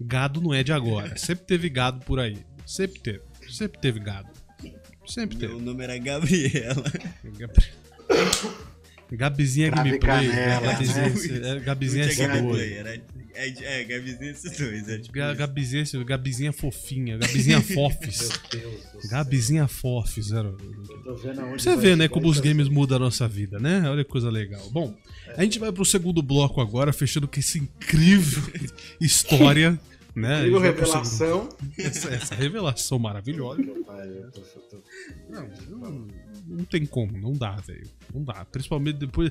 [0.00, 1.16] Gado não é de agora.
[1.16, 2.38] Sempre teve gado por aí.
[2.64, 3.20] Sempre teve.
[3.50, 4.28] Sempre teve gado.
[5.06, 5.62] Sempre Meu teve.
[5.62, 6.84] nome era Gabriela.
[9.12, 10.28] Gabizinha Crave Gameplay.
[10.28, 12.32] canela, Gabizinha, é, Gabizinha Não tinha S2.
[12.36, 13.02] gameplay, era.
[13.34, 14.88] É, é Gabizinha S2.
[14.88, 17.16] É, tipo, Ga- Gabizinha, Gabizinha fofinha.
[17.16, 18.28] Gabizinha Fofis.
[18.52, 19.04] Meu Deus.
[19.10, 20.32] Gabizinha Fofis.
[20.32, 20.52] Era...
[21.56, 23.88] Você vê, né, como os games mudam a nossa vida, né?
[23.88, 24.68] Olha que coisa legal.
[24.70, 24.94] Bom,
[25.36, 28.42] a gente vai pro segundo bloco agora, fechando com essa incrível
[29.00, 29.78] história,
[30.18, 30.38] né?
[30.40, 31.48] Incrível revelação.
[31.78, 33.62] Essa, essa revelação maravilhosa.
[35.28, 36.08] Não, não,
[36.46, 37.86] não tem como, não dá, velho.
[38.14, 38.44] Não dá.
[38.44, 39.30] Principalmente depois.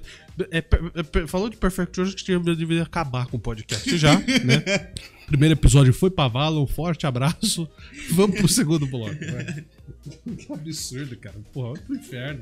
[0.52, 4.92] é, é, falou de Perfect hoje que tinha- deveria acabar com o podcast já, né?
[5.28, 7.68] Primeiro episódio foi pra vala, um forte abraço.
[8.12, 9.66] Vamos pro segundo bloco, vai.
[10.38, 11.36] Que absurdo, cara.
[11.52, 12.42] Porra, vai pro inferno.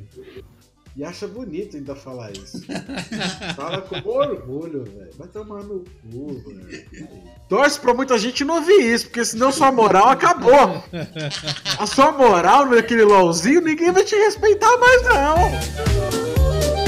[0.96, 2.62] E acha bonito ainda falar isso.
[3.56, 5.10] Fala com orgulho, velho.
[5.18, 6.86] Vai tomar no cu, velho.
[7.50, 10.82] Torce pra muita gente não ouvir isso, porque senão sua moral acabou.
[11.78, 16.85] A sua moral naquele LOLzinho, ninguém vai te respeitar mais, não.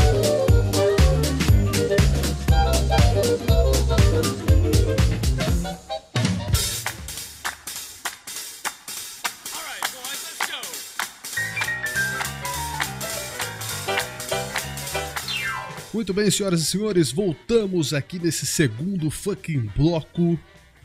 [15.97, 20.39] Muito bem, senhoras e senhores, voltamos aqui nesse segundo fucking bloco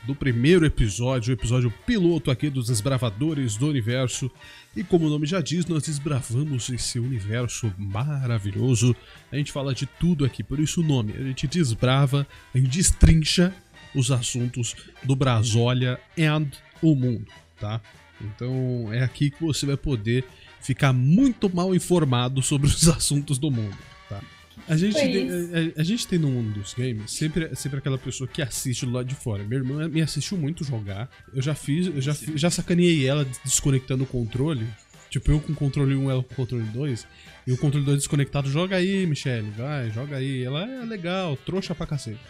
[0.04, 4.30] do primeiro episódio, o episódio piloto aqui dos Desbravadores do Universo.
[4.74, 8.96] E como o nome já diz, nós desbravamos esse universo maravilhoso.
[9.30, 11.12] A gente fala de tudo aqui, por isso o nome.
[11.12, 13.54] A gente desbrava, a gente destrincha,
[13.94, 16.48] os assuntos do Brasólia and
[16.80, 17.82] o mundo, tá?
[18.18, 20.24] Então é aqui que você vai poder
[20.58, 23.76] ficar muito mal informado sobre os assuntos do mundo,
[24.08, 24.22] tá?
[24.68, 28.28] A gente, tem, a, a gente tem no mundo dos games sempre, sempre aquela pessoa
[28.28, 29.42] que assiste do lado de fora.
[29.42, 31.10] Minha irmã me assistiu muito jogar.
[31.34, 34.66] Eu já fiz, eu já, já sacaneei ela desconectando o controle.
[35.10, 37.06] Tipo, eu com o controle 1, ela com o controle 2.
[37.46, 40.42] E o controle 2 desconectado, joga aí, Michelle, vai, joga aí.
[40.42, 42.20] Ela é legal, trouxa pra cacete.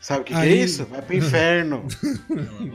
[0.00, 0.86] Sabe o que, que Aí- é isso?
[0.86, 1.86] Vai pro inferno.
[2.30, 2.70] Ela, ela,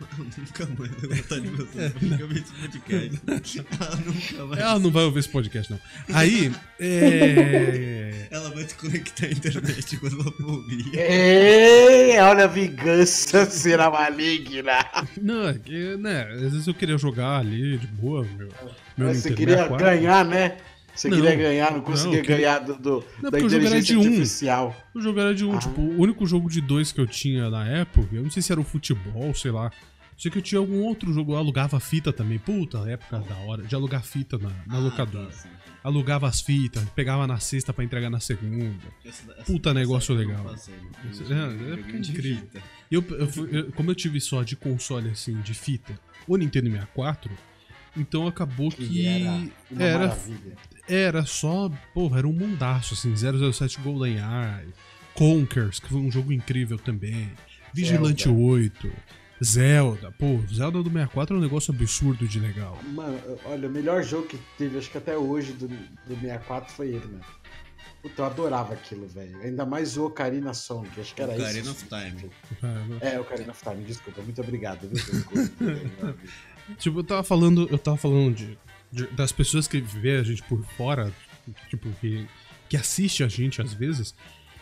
[0.00, 1.88] ela nunca mais vai gostar de você.
[1.98, 3.58] Vi esse podcast.
[3.80, 4.60] Ela nunca mais.
[4.60, 5.80] Ela não vai ouvir esse podcast, não.
[6.14, 8.26] Aí, é.
[8.30, 10.90] Ela vai desconectar a internet quando ela for ouvir.
[10.94, 14.84] Ei, olha a vingança será maligna.
[15.20, 16.24] Não, é que, né?
[16.34, 18.48] Às vezes eu queria jogar ali de boa, meu.
[18.48, 19.86] meu Mas você Nintendo queria 64.
[19.86, 20.56] ganhar, né?
[20.98, 21.16] Você Não.
[21.16, 23.94] queria ganhar, não conseguia Não, ganhar do, do- Não, da porque o jogo era inteligência
[23.94, 24.02] de um.
[24.10, 24.76] artificial.
[24.94, 25.58] O jogo era de um, Ah.
[25.58, 28.50] tipo, o único jogo de dois que eu tinha na época, eu não sei se
[28.50, 29.70] era o futebol, sei lá.
[30.16, 32.40] Sei que eu tinha algum outro jogo, eu alugava fita também.
[32.40, 35.30] Puta, época da hora de alugar fita na, na Ah, locadora.
[35.30, 35.48] sim.
[35.84, 38.74] Alugava as fitas, pegava na sexta pra entregar na segunda.
[39.04, 40.44] Essa- essa- Puta essa negócio legal.
[40.48, 42.48] Eu é, é joguinho de incrível.
[42.90, 46.68] E eu, eu eu- como eu tive só de console assim, de fita, o Nintendo
[46.68, 47.30] 64,
[47.96, 48.88] então acabou que.
[48.88, 49.30] Que era
[49.70, 50.18] uma era.
[50.88, 51.70] Era só.
[51.92, 54.68] Porra, era um mundaço, assim, 007 GoldenEye,
[55.14, 57.30] Conkers, que foi um jogo incrível também.
[57.72, 58.40] Vigilante Zelda.
[58.40, 58.92] 8,
[59.44, 60.12] Zelda.
[60.12, 62.78] Pô, Zelda do 64 é um negócio absurdo de legal.
[62.92, 66.88] Mano, olha, o melhor jogo que teve, acho que até hoje, do, do 64 foi
[66.88, 67.24] ele, mano.
[68.02, 69.40] Puta, eu adorava aquilo, velho.
[69.42, 71.70] Ainda mais o Ocarina Sonic, acho que era Ocarina isso.
[71.70, 72.30] of Time.
[73.00, 74.88] É, Ocarina of Time, desculpa, muito obrigado.
[74.88, 76.14] Viu.
[76.76, 78.58] Tipo, eu tava falando, eu tava falando de,
[78.92, 81.12] de- das pessoas que vê a gente por fora,
[81.68, 82.26] tipo, que,
[82.68, 84.14] que assiste a gente às vezes.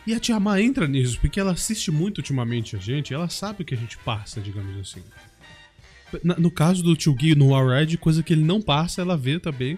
[0.05, 3.27] E a Tia Má entra nisso, porque ela assiste muito ultimamente a gente, e ela
[3.29, 5.03] sabe o que a gente passa, digamos assim.
[6.23, 9.37] Na- no caso do Tio Gui no Alred, coisa que ele não passa, ela vê
[9.39, 9.77] também,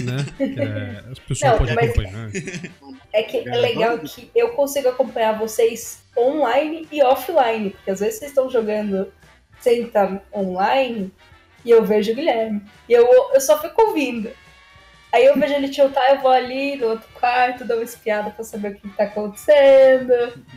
[0.00, 0.24] né?
[0.38, 2.30] É, as pessoas Não, podem acompanhar.
[3.12, 7.70] É que é legal que eu consigo acompanhar vocês online e offline.
[7.70, 9.08] Porque às vezes vocês estão jogando
[9.58, 11.10] sem estar online
[11.66, 12.62] e eu vejo o Guilherme.
[12.88, 14.30] E eu, eu só fico ouvindo.
[15.12, 18.44] Aí eu vejo ele tiltar, eu vou ali no outro quarto, dou uma espiada pra
[18.44, 20.12] saber o que tá acontecendo,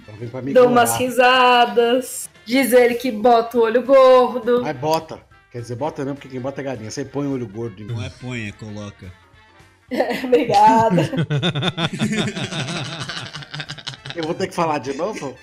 [0.07, 4.61] Então dou umas risadas, diz ele que bota o olho gordo.
[4.61, 5.19] Mas bota.
[5.51, 6.91] Quer dizer, bota não, porque quem bota é galinha.
[6.91, 7.93] Você põe o olho gordo em mim.
[7.93, 9.11] Não é põe, é coloca.
[10.23, 11.01] Obrigada.
[14.15, 15.35] Eu vou ter que falar de novo?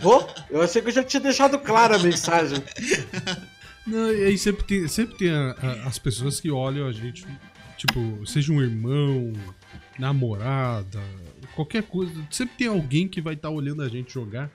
[0.00, 0.28] Vou?
[0.48, 2.62] Eu achei que eu já tinha deixado clara a mensagem.
[3.86, 7.26] Não, e aí sempre tem, sempre tem a- a- as pessoas que olham a gente,
[7.76, 9.32] tipo, seja um irmão,
[9.98, 11.00] namorada,
[11.54, 12.12] qualquer coisa.
[12.30, 14.50] Sempre tem alguém que vai estar olhando a gente jogar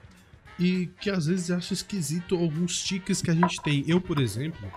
[0.60, 3.84] e que às vezes acha esquisito alguns tiques que a gente tem.
[3.88, 4.72] Eu, por exemplo,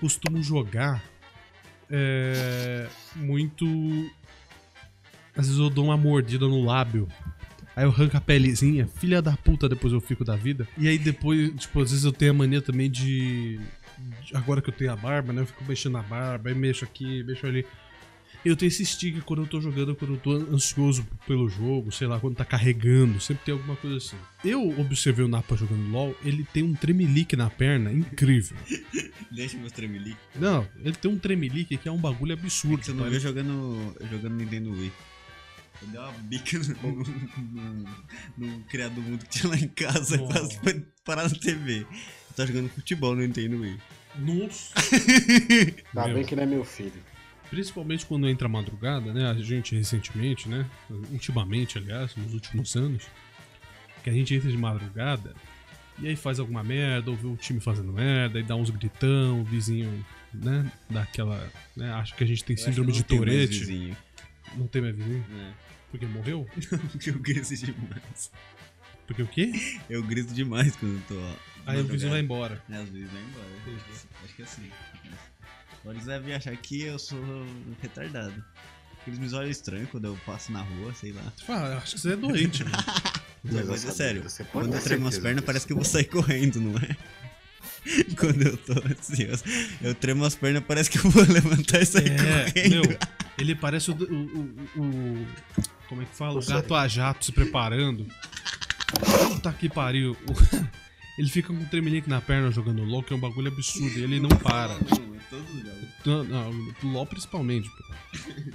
[0.00, 1.02] costumo jogar
[1.90, 3.66] é, muito.
[5.36, 7.08] Às vezes eu dou uma mordida no lábio.
[7.76, 10.66] Aí eu arranco a pelezinha, filha da puta, depois eu fico da vida.
[10.76, 13.58] E aí depois, tipo, às vezes eu tenho a mania também de.
[13.58, 15.42] de- Agora que eu tenho a barba, né?
[15.42, 17.64] Eu fico mexendo na barba, aí mexo aqui, mexo ali.
[18.42, 22.06] Eu tenho esse stick quando eu tô jogando, quando eu tô ansioso pelo jogo, sei
[22.06, 24.16] lá, quando tá carregando, sempre tem alguma coisa assim.
[24.42, 28.56] Eu observei o Napa jogando LOL, ele tem um tremelique na perna incrível.
[29.30, 30.16] Deixa eu mostrar Melee.
[30.34, 32.82] Não, ele tem um tremelique que é um bagulho absurdo.
[32.82, 34.90] Você não viu jogando, jogando Nintendo Wii.
[35.82, 37.96] Eu dei uma bica no, no, no,
[38.36, 40.32] no criado mundo que tinha lá em casa, Nossa.
[40.32, 41.86] quase foi parar na TV.
[42.36, 43.78] Tava jogando futebol no Nintendo Wii.
[44.18, 44.74] Nossa!
[45.94, 46.14] Tá Meu.
[46.16, 46.92] bem que não é meu filho.
[47.48, 49.28] Principalmente quando entra a madrugada, né?
[49.28, 50.64] A gente recentemente, né?
[51.10, 53.04] Ultimamente, aliás, nos últimos anos,
[54.04, 55.34] que a gente entra de madrugada
[55.98, 59.40] e aí faz alguma merda, ou vê o time fazendo merda, e dá uns gritão,
[59.40, 60.70] o vizinho, né?
[60.88, 61.50] Dá aquela.
[61.76, 63.58] Né, acha que a gente tem Eu acho síndrome de não tem mais Tourette.
[63.58, 63.96] vizinho,
[64.56, 65.24] Não tem mais vizinho?
[65.28, 65.52] né?
[65.90, 66.48] Porque morreu?
[66.92, 68.30] Porque eu grito demais.
[69.06, 69.52] Porque o quê?
[69.88, 71.36] Eu grito demais quando eu tô.
[71.66, 72.62] Aí o vizinho vai embora.
[72.70, 73.46] É, às vezes vai embora.
[73.66, 74.70] Acho que- Acho que é assim.
[75.84, 78.44] Ou eles devem achar que eu sou um retardado.
[79.06, 81.22] Eles me olham estranho quando eu passo na rua, sei lá.
[81.46, 82.70] Fala, "Ah, acho que você é doente, né?
[83.42, 84.22] Mas é sério.
[84.52, 86.96] Quando eu tremo as pernas, parece que eu vou sair correndo, não é?
[88.18, 89.44] Quando eu tô ansioso.
[89.80, 92.88] Eu tremo as pernas, parece que eu vou levantar e sair É, correndo.
[92.88, 92.98] meu,
[93.38, 94.04] ele parece o, o,
[94.76, 95.26] o- o-
[95.88, 96.38] Como é que fala?
[96.40, 98.06] O gato a jato se preparando.
[99.28, 100.16] Puta que pariu.
[101.18, 104.02] Ele fica com um tremelique na perna jogando LOL, que é um bagulho absurdo, e
[104.04, 104.68] ele não para.
[104.74, 106.28] Não, em todos os jogos.
[106.82, 107.84] Não, LOL principalmente, pô.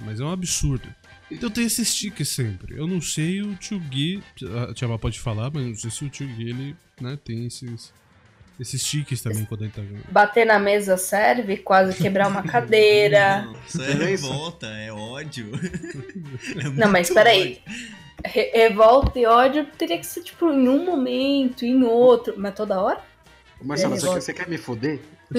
[0.04, 0.88] Mas é um absurdo.
[1.30, 2.76] Então tem esse stick sempre.
[2.76, 4.20] Eu não sei o Tio Gui.
[4.68, 7.16] A Tia Vá pode falar, mas não sei se o Tio Gui ele né?
[7.24, 7.92] Tem esses,
[8.58, 10.04] esses tiques também quando ele tá jogando.
[10.10, 13.42] Bater na mesa serve, quase quebrar uma cadeira.
[13.52, 15.50] Não, isso é revolta, é ódio.
[16.60, 17.60] É Não, mas peraí.
[18.24, 22.34] Re- revolta e ódio teria que ser, tipo, em um momento, em outro.
[22.36, 23.00] Mas toda hora?
[23.62, 25.00] Marcelo, É, você, quer, você quer me foder?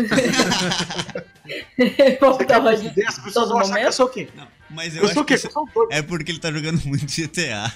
[1.78, 2.90] Você Revolta quer me ódio.
[2.90, 3.08] foder?
[3.08, 3.94] As pessoas todo vão achar que eu momento?
[3.94, 4.28] sou o quê?
[4.36, 5.92] Não, mas eu, Eu, sou acho que sou um doido.
[5.94, 7.72] é porque ele tá jogando muito GTA.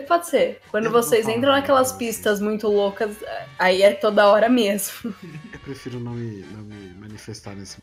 [0.00, 0.60] Pode ser.
[0.70, 3.16] Quando Eu vocês entram naquelas pistas muito loucas,
[3.58, 5.14] aí é toda hora mesmo.
[5.52, 7.78] Eu prefiro não me, não me manifestar nesse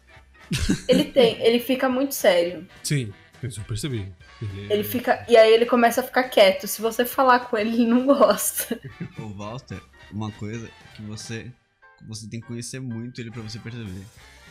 [0.88, 2.68] Ele tem, ele fica muito sério.
[2.84, 4.12] Sim, eu percebi.
[4.42, 5.26] Ele, Ele fica.
[5.30, 6.68] E aí ele começa a ficar quieto.
[6.68, 8.80] Se você falar com ele, ele não gosta.
[9.18, 11.52] O Walter, uma coisa que você
[12.08, 14.06] você tem que conhecer muito ele pra você perceber.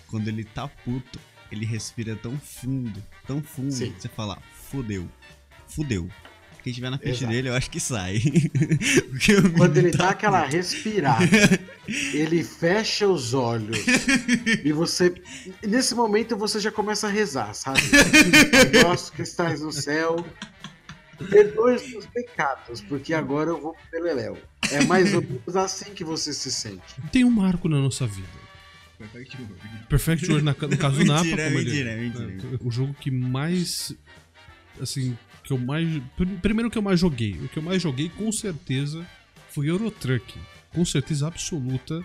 [0.08, 1.18] Quando ele tá puto,
[1.50, 3.92] ele respira tão fundo, tão fundo, Sim.
[3.92, 5.08] que você fala, fudeu,
[5.66, 6.08] fudeu.
[6.68, 7.32] Quem tiver na frente Exato.
[7.32, 8.20] dele, eu acho que sai.
[9.56, 11.24] Quando ele dá aquela respirada,
[12.12, 13.78] ele fecha os olhos
[14.62, 15.14] e você.
[15.66, 17.80] Nesse momento você já começa a rezar, sabe?
[18.84, 20.22] Nosso que estás no céu,
[21.30, 24.36] perdoe os meus pecados, porque agora eu vou pro Beleléu.
[24.70, 26.82] É mais ou menos assim que você se sente.
[27.10, 28.28] Tem um marco na nossa vida.
[29.88, 32.00] Perfect World, na- no caso do Napa, Mentira, como mentira, ele...
[32.10, 32.56] mentira.
[32.56, 33.94] É, O jogo que mais...
[34.80, 35.16] Assim,
[35.48, 35.88] que eu mais...
[36.16, 37.32] pr- Primeiro que eu mais joguei.
[37.42, 39.04] O que eu mais joguei, com certeza,
[39.50, 40.34] foi Euro Truck.
[40.72, 42.02] Com certeza absoluta.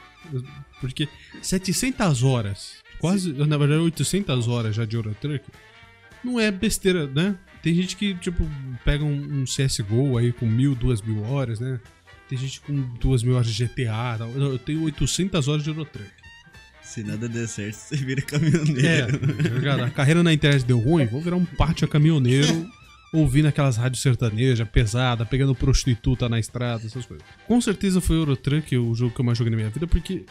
[0.79, 1.07] Porque
[1.41, 5.43] 700 horas, quase, na verdade 800 horas já de Euro Truck,
[6.23, 7.35] não é besteira, né?
[7.61, 8.49] Tem gente que, tipo,
[8.83, 11.79] pega um, um CSGO aí com mil, duas mil horas, né?
[12.29, 14.15] Tem gente com duas mil horas de GTA.
[14.17, 14.29] tal.
[14.31, 16.09] Eu tenho 800 horas de Euro Truck.
[16.81, 19.19] Se nada der certo, você vira É, caminhoneiro.
[19.19, 19.83] tá ligado?
[19.83, 22.69] a carreira na internet deu ruim, vou virar um pátio caminhoneiro,
[23.13, 27.25] ouvindo aquelas rádios sertanejas, pesada, pegando prostituta na estrada, essas coisas.
[27.47, 30.25] Com certeza foi Euro Truck o jogo que eu mais joguei na minha vida, porque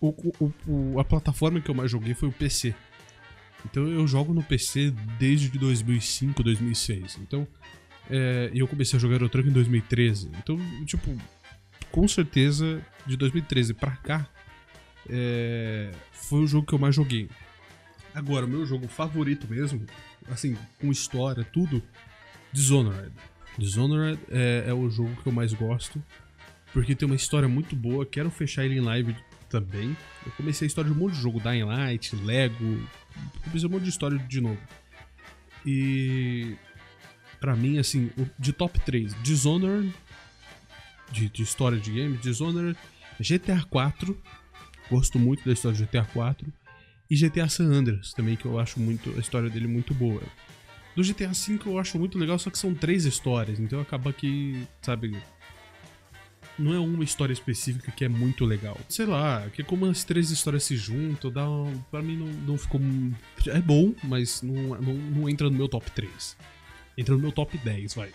[0.00, 2.74] o- o- o- a plataforma que eu mais joguei foi o PC.
[3.64, 7.18] Então eu jogo no PC desde 2005, 2006.
[7.22, 7.48] Então,
[8.10, 10.30] é, eu comecei a jogar Euro Truck em 2013.
[10.38, 11.16] Então, tipo,
[11.90, 14.28] com certeza, de 2013 pra cá,
[15.08, 17.28] é, foi o jogo que eu mais joguei.
[18.14, 19.84] Agora, o meu jogo favorito mesmo,
[20.28, 21.82] assim, com história, tudo,
[22.52, 23.12] Dishonored.
[23.58, 26.02] Dishonored é, é o jogo que eu mais gosto,
[26.72, 29.16] porque tem uma história muito boa, quero fechar ele em live
[29.48, 29.96] também.
[30.26, 32.88] Eu comecei a história de um monte de jogo, Dying Light, Lego,
[33.44, 34.60] comecei um monte de história de novo.
[35.64, 36.56] E
[37.40, 39.94] pra mim, assim, de top 3, Dishonored,
[41.12, 42.78] de, de história de game, Dishonored,
[43.20, 44.20] GTA 4,
[44.90, 46.52] gosto muito da história de GTA 4,
[47.10, 50.22] e GTA San Andreas também, que eu acho muito a história dele muito boa.
[50.96, 54.62] Do GTA V eu acho muito legal, só que são três histórias, então acaba que,
[54.80, 55.16] sabe,
[56.58, 58.78] não é uma história específica que é muito legal.
[58.88, 62.58] Sei lá, que como as três histórias se juntam, dá um, pra mim não, não
[62.58, 62.80] ficou.
[63.48, 66.36] É bom, mas não, não, não entra no meu top 3.
[66.96, 68.10] Entra no meu top 10, vai.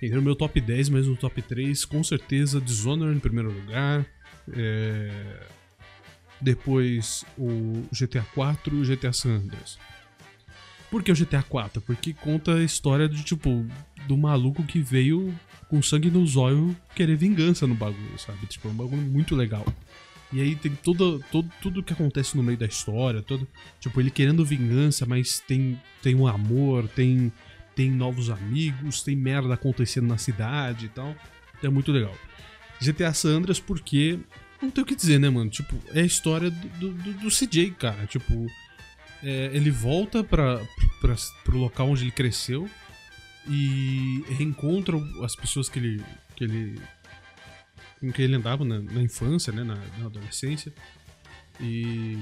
[0.00, 4.06] Entra no meu top 10, mas no top 3, com certeza, Dishonored em primeiro lugar.
[4.52, 5.46] É...
[6.42, 9.78] Depois o GTA 4 e o GTA San Andreas.
[10.90, 11.80] Por que o GTA 4?
[11.80, 13.64] Porque conta a história de, tipo,
[14.06, 15.34] do maluco que veio
[15.68, 18.46] com sangue nos olhos querer vingança no bagulho, sabe?
[18.46, 19.64] Tipo, é um bagulho muito legal.
[20.32, 23.46] E aí tem todo, todo, tudo que acontece no meio da história, todo,
[23.78, 27.32] tipo, ele querendo vingança, mas tem, tem um amor, tem,
[27.74, 31.14] tem novos amigos, tem merda acontecendo na cidade e tal.
[31.62, 32.14] É muito legal.
[32.80, 34.18] GTA San Andreas porque
[34.62, 35.50] não tem o que dizer, né, mano?
[35.50, 38.06] Tipo, é a história do, do, do- CJ, cara.
[38.06, 38.46] Tipo,
[39.22, 40.58] é, ele volta pra,
[41.00, 42.68] pra, pro local onde ele cresceu
[43.48, 46.02] e reencontra as pessoas que ele,
[46.36, 46.80] que ele
[48.00, 50.72] com quem ele andava na, na infância, né, na, na adolescência.
[51.60, 52.18] E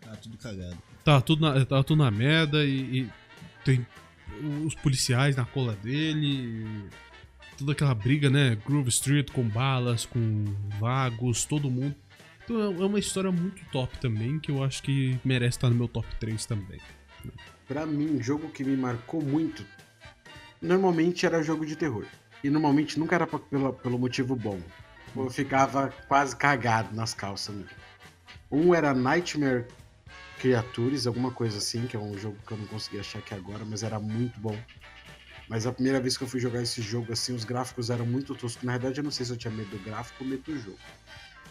[0.00, 0.78] Tá tudo cagado.
[1.04, 3.10] tá tudo na, tá tudo na merda e, e
[3.64, 3.84] tem
[4.64, 6.26] os policiais na cola dele.
[6.26, 6.66] e
[7.56, 8.56] toda aquela briga, né?
[8.66, 10.44] Groove Street com balas, com
[10.78, 11.94] vagos, todo mundo.
[12.44, 15.74] Então é é uma história muito top também, que eu acho que merece estar no
[15.76, 16.80] meu top 3 também.
[17.66, 19.64] Pra mim, jogo que me marcou muito,
[20.62, 22.04] normalmente era jogo de terror.
[22.44, 24.60] E normalmente nunca era pra- pelo, pelo motivo bom.
[25.16, 27.70] Eu ficava quase cagado nas calças mesmo.
[28.50, 29.66] Um era Nightmare
[30.38, 33.64] Creatures, alguma coisa assim, que é um jogo que eu não consegui achar aqui agora,
[33.64, 34.56] mas era muito bom.
[35.48, 38.34] Mas a primeira vez que eu fui jogar esse jogo, assim, os gráficos eram muito
[38.34, 38.62] toscos.
[38.64, 40.78] Na verdade, eu não sei se eu tinha medo do gráfico ou medo do jogo.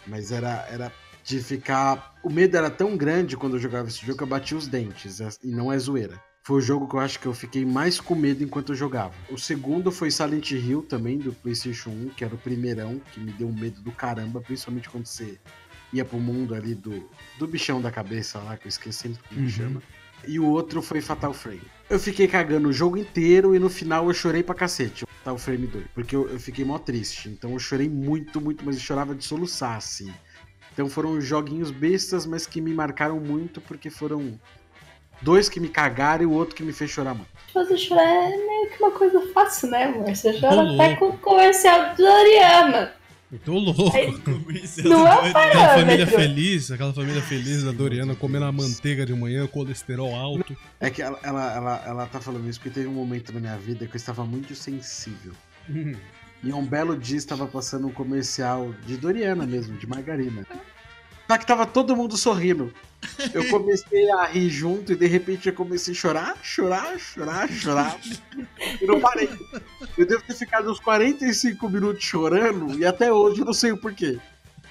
[0.06, 0.92] Mas era, era
[1.24, 2.14] de ficar.
[2.24, 5.20] O medo era tão grande quando eu jogava esse jogo que eu batia os dentes.
[5.44, 6.22] E não é zoeira.
[6.44, 9.16] Foi o jogo que eu acho que eu fiquei mais com medo enquanto eu jogava.
[9.32, 13.32] O segundo foi Silent Hill também, do PlayStation 1, que era o primeirão, que me
[13.32, 15.40] deu medo do caramba, principalmente quando você
[15.92, 19.42] ia pro mundo ali do, do bichão da cabeça lá, que eu esqueci sempre como
[19.42, 19.50] Uhum.
[19.50, 19.82] chama.
[20.28, 21.62] E o outro foi Fatal Frame.
[21.90, 25.06] Eu fiquei cagando o jogo inteiro e no final eu chorei pra cacete.
[25.20, 25.86] Fatal Frame 2.
[25.94, 27.30] Porque eu, eu fiquei mó triste.
[27.30, 30.12] Então eu chorei muito, muito, mas eu chorava de soluçar, assim.
[30.74, 34.40] Então foram joguinhos bestas, mas que me marcaram muito porque foram
[35.22, 37.30] dois que me cagaram e o outro que me fez chorar muito.
[37.54, 40.10] Fazer chorar é meio que uma coisa fácil, né, amor?
[40.14, 42.04] Você chora Ô, até com o comercial do
[43.32, 43.44] Doriana.
[43.44, 43.96] Tô louco.
[43.96, 49.06] Aí- Não é um Aquela família feliz, aquela família feliz da Doriana comendo a manteiga
[49.06, 50.56] de manhã, colesterol alto.
[50.80, 53.58] É que ela, ela, ela, ela tá falando isso porque teve um momento na minha
[53.58, 55.34] vida que eu estava muito sensível.
[55.70, 55.94] Hum.
[56.44, 60.46] E um belo dia estava passando um comercial de Doriana mesmo, de margarina.
[61.28, 62.72] Só que tava todo mundo sorrindo.
[63.34, 68.00] Eu comecei a rir junto e de repente eu comecei a chorar, chorar, chorar, chorar.
[68.82, 69.30] E não parei.
[69.98, 73.78] Eu devo ter ficado uns 45 minutos chorando e até hoje eu não sei o
[73.78, 74.20] porquê.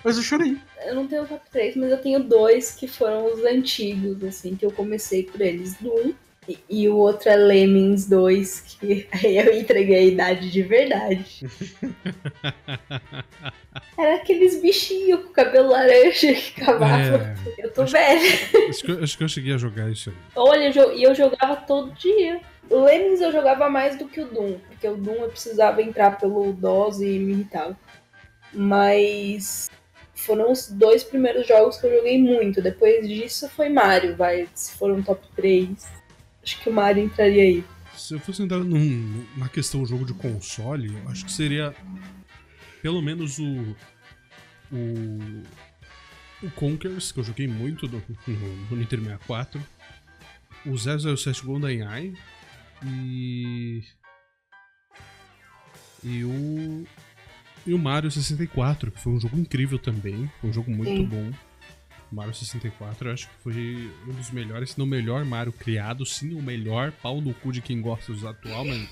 [0.03, 0.59] Mas eu chorei.
[0.85, 4.66] Eu não tenho top 3, mas eu tenho dois que foram os antigos, assim, que
[4.66, 5.74] eu comecei por eles.
[5.80, 6.12] Doom
[6.49, 11.47] e, e o outro é Lemmings 2, que aí eu entreguei a idade de verdade.
[13.99, 17.20] Era aqueles bichinhos com cabelo laranja que cavavam.
[17.20, 18.20] É, Eu tô velha.
[18.68, 20.16] acho, que, eu- acho que eu cheguei a jogar isso aí.
[20.36, 22.40] Olha, e eu jogava todo dia.
[22.70, 26.18] O Lemmings eu jogava mais do que o Doom, porque o Doom eu precisava entrar
[26.18, 27.76] pelo DOS e me irritava.
[28.53, 29.68] Mas
[30.14, 32.62] foram os dois primeiros jogos que eu joguei muito.
[32.62, 34.49] Depois disso foi Mario, vai.
[34.55, 35.68] Se for um top 3,
[36.45, 37.64] acho que o Mario entraria aí.
[37.97, 41.74] Se eu fosse entrar num- numa questão jogo de console, eu acho que seria
[42.82, 43.76] pelo menos o.
[44.72, 45.42] O.
[46.42, 49.62] O Conkers, que eu joguei muito no, no, no Nintendo 64.
[50.66, 52.14] O 007 GoldenEye.
[52.84, 53.82] E.
[56.03, 56.84] E o.
[57.66, 60.30] E o Mario 64, que foi um jogo incrível também.
[60.40, 61.05] Foi um jogo muito Sim.
[61.07, 61.32] bom.
[62.14, 66.06] Mario 64, eu acho que foi um dos melhores, se não o melhor Mario criado,
[66.06, 68.88] sim, o melhor, pau no cu de quem gosta dos atual, mas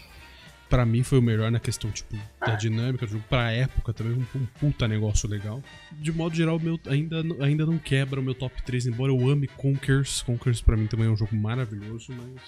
[0.69, 4.15] pra mim foi o melhor na questão, tipo, da dinâmica do jogo, pra época também,
[4.35, 5.63] um, um puta negócio legal.
[5.93, 9.29] De modo geral, meu, ainda, não- ainda não quebra o meu top 3, embora eu
[9.31, 10.23] ame Conkers.
[10.23, 12.43] Conkers pra mim também é um jogo maravilhoso, mas...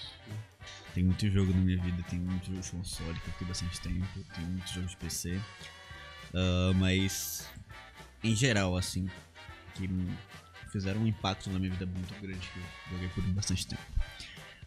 [0.95, 3.81] Tem muito jogo na minha vida, tem muito jogo de console que eu fiquei bastante
[3.81, 5.39] tempo, tem muito jogo de PC.
[6.33, 7.47] Ah, mas,
[8.23, 9.07] em geral, assim,
[9.75, 9.87] que
[10.75, 13.81] fizeram um impacto na minha vida muito grande que eu joguei por bastante tempo.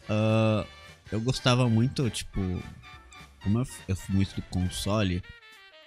[0.09, 0.64] Ah,
[1.12, 2.40] eu gostava muito, tipo,
[3.42, 5.22] como eu, eu fui muito do console,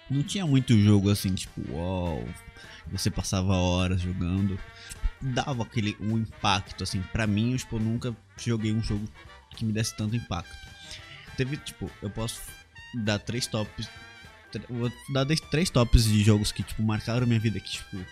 [0.08, 2.24] não tinha muito jogo assim, tipo, uau,
[2.86, 4.56] você passava horas jogando.
[5.20, 9.08] Dava aquele um impacto, assim, pra mim, eu, tipo, eu nunca joguei um jogo
[9.56, 10.56] que me desse tanto impacto.
[11.36, 12.40] Teve, tipo, eu posso
[12.94, 13.88] dar três tops.
[14.68, 18.04] Vou dar três tops de jogos que, tipo, marcaram minha vida que, tipo,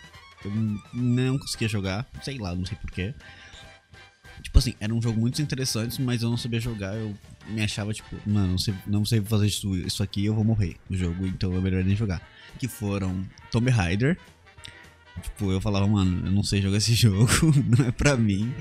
[0.45, 0.51] eu
[0.93, 2.07] não conseguia jogar.
[2.23, 3.15] Sei lá, não sei porquê.
[4.43, 6.95] Tipo assim, era um jogo muito interessante, mas eu não sabia jogar.
[6.95, 7.15] Eu
[7.49, 10.77] me achava, tipo, mano, não sei, não sei fazer isso, isso aqui, eu vou morrer
[10.89, 12.23] no jogo, então é melhor nem jogar.
[12.59, 14.19] Que foram Tomb Raider.
[15.23, 17.29] Tipo, eu falava, mano, eu não sei jogar esse jogo,
[17.79, 18.55] não é pra mim.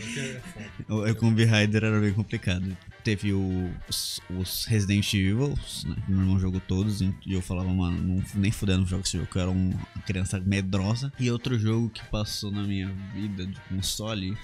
[0.87, 2.75] O, o Tomb Raider era bem complicado.
[3.03, 5.49] Teve o- os, os Resident Evil,
[5.85, 9.29] né, meu irmão jogou todos, e eu falava, mano, não, nem fudendo jogo esse jogo,
[9.29, 11.11] que eu era um- uma criança medrosa.
[11.19, 14.37] E outro jogo que passou na minha vida de console,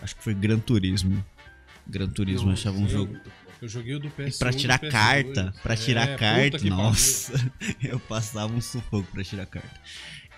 [0.00, 1.24] acho que foi Gran Turismo.
[1.86, 3.16] Gran Turismo, eu achava um jogo.
[3.62, 4.90] Eu joguei o do PS1 Pra e tirar PS2.
[4.90, 7.52] carta, pra É, tirar puta carta, nossa,
[7.82, 9.80] eu passava um sufoco pra tirar carta.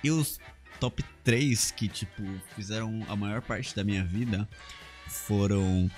[0.05, 0.39] E os
[0.78, 2.22] top 3 que, tipo,
[2.55, 4.49] fizeram a maior parte da minha vida
[5.19, 5.91] foram.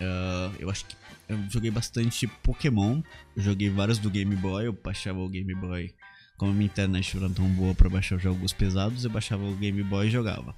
[0.00, 0.96] ah, eu acho que
[1.28, 3.02] eu joguei bastante Pokémon,
[3.36, 5.94] eu joguei vários do Game Boy, eu baixava o Game Boy.
[6.38, 9.56] Como a minha internet não era tão boa pra baixar jogos pesados, eu baixava o
[9.56, 10.54] Game Boy e jogava.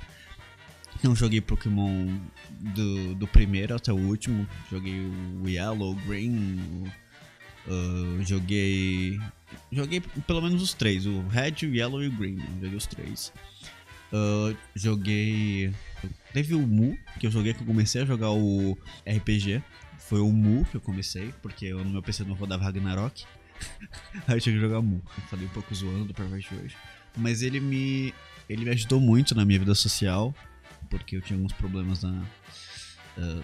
[1.03, 2.19] Não joguei Pokémon
[2.75, 4.47] do, do primeiro até o último.
[4.71, 5.01] Joguei
[5.43, 6.85] o Yellow, o Green.
[7.67, 9.19] ah, joguei.
[9.73, 12.39] Joguei pelo menos os três: o Red, o Yellow e o Green.
[12.39, 13.33] eu Joguei os três.
[14.13, 15.73] Ah, joguei.
[16.33, 19.63] Teve o Mu, que eu joguei que eu comecei a jogar o RPG.
[19.99, 23.25] Foi o Mu que eu comecei, porque eu, no meu PC não rodava Ragnarok.
[24.27, 25.03] Aí eu tinha que jogar Mu.
[25.29, 26.77] Falei um pouco zoando do Pervert hoje.
[27.17, 28.15] Mas ele me.
[28.49, 30.35] Ele me ajudou muito na minha vida social
[30.91, 32.23] porque eu tinha alguns problemas na,
[33.17, 33.43] ah,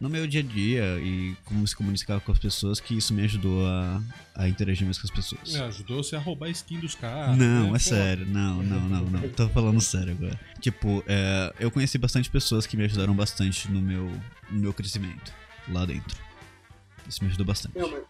[0.00, 3.22] no meu dia a dia e como se comunicar com as pessoas, que isso me
[3.22, 4.02] ajudou a,
[4.34, 5.54] a interagir mais com as pessoas.
[5.54, 7.36] É, ajudou você a roubar a skin dos caras.
[7.38, 7.68] Não, né?
[7.68, 9.28] é Pô, sério, não, não, não, não.
[9.30, 10.38] Tô falando sério agora.
[10.60, 14.10] Tipo, é, eu conheci bastante pessoas que me ajudaram bastante no meu,
[14.50, 15.32] no meu crescimento.
[15.68, 16.16] lá dentro.
[17.08, 17.78] Isso me ajudou bastante.
[17.78, 18.02] Não, mas,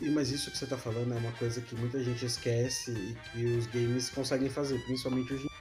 [0.00, 3.16] e- mas isso que você tá falando é uma coisa que muita gente esquece e
[3.30, 5.56] que os games conseguem fazer, principalmente hoje em dia,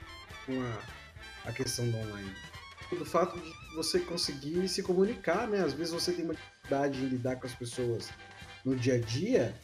[0.46, 2.32] com a, a questão do online.
[2.98, 5.64] Do fato de você conseguir se comunicar, né?
[5.64, 8.10] Às vezes você tem uma dificuldade em lidar com as pessoas
[8.66, 9.56] no dia a dia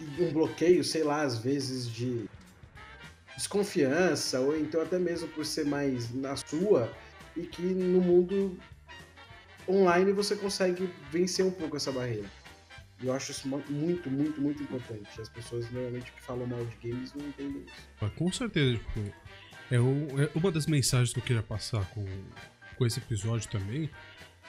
[0.00, 2.28] e um bloqueio, sei lá, às vezes de
[3.36, 6.92] desconfiança ou então até mesmo por ser mais na sua
[7.36, 8.58] e que no mundo
[9.68, 12.28] online você consegue vencer um pouco essa barreira.
[13.02, 15.20] Eu acho isso mu- muito, muito, muito importante.
[15.20, 18.12] As pessoas normalmente que falam mal de games não entendem isso.
[18.16, 19.14] Com certeza, tipo,
[19.70, 22.04] é, o- é uma das mensagens que eu queria passar com,
[22.76, 23.88] com esse episódio também.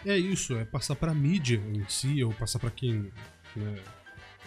[0.06, 3.12] É isso, é passar pra mídia em si, ou passar pra quem
[3.56, 3.76] né,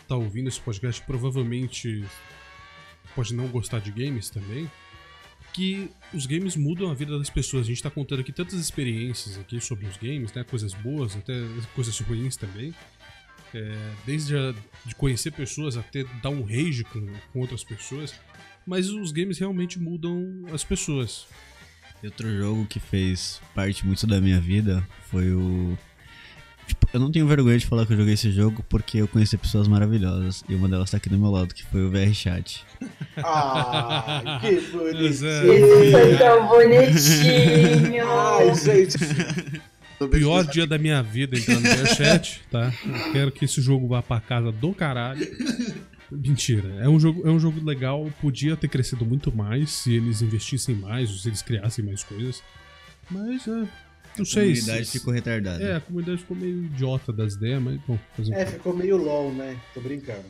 [0.08, 2.04] tá ouvindo esse podcast, provavelmente
[3.14, 4.70] pode não gostar de games também.
[5.52, 7.66] Que os games mudam a vida das pessoas.
[7.66, 10.42] A gente tá contando aqui tantas experiências aqui sobre os games, né?
[10.44, 11.34] Coisas boas, até
[11.74, 12.74] coisas ruins também.
[13.52, 14.54] É, desde a,
[14.86, 18.14] de conhecer pessoas até dar um rage com, com outras pessoas.
[18.66, 21.26] Mas os games realmente mudam as pessoas.
[22.02, 25.76] E outro jogo que fez parte muito da minha vida foi o.
[26.66, 29.36] Tipo, eu não tenho vergonha de falar que eu joguei esse jogo porque eu conheci
[29.36, 30.44] pessoas maravilhosas.
[30.48, 32.64] E uma delas tá aqui do meu lado, que foi o VR Chat.
[33.16, 35.42] Ah, que Pois é.
[35.42, 35.84] bonitinho!
[35.84, 38.08] Isso foi tão bonitinho.
[38.08, 38.96] Ai, gente.
[40.00, 42.72] O pior dia da minha vida entrando no chat, tá?
[42.84, 45.26] Eu quero que esse jogo vá pra casa do caralho.
[46.16, 46.68] Mentira.
[46.80, 50.74] É um jogo, é um jogo legal, podia ter crescido muito mais se eles investissem
[50.74, 52.42] mais, ou se eles criassem mais coisas.
[53.10, 53.66] Mas, é.
[54.14, 54.98] Não A sei comunidade se.
[54.98, 55.62] ficou retardada.
[55.64, 58.98] É, a comunidade ficou meio idiota das ideias, mas bom, fazer um É, ficou meio
[58.98, 59.56] LOL, né?
[59.72, 60.22] Tô brincando.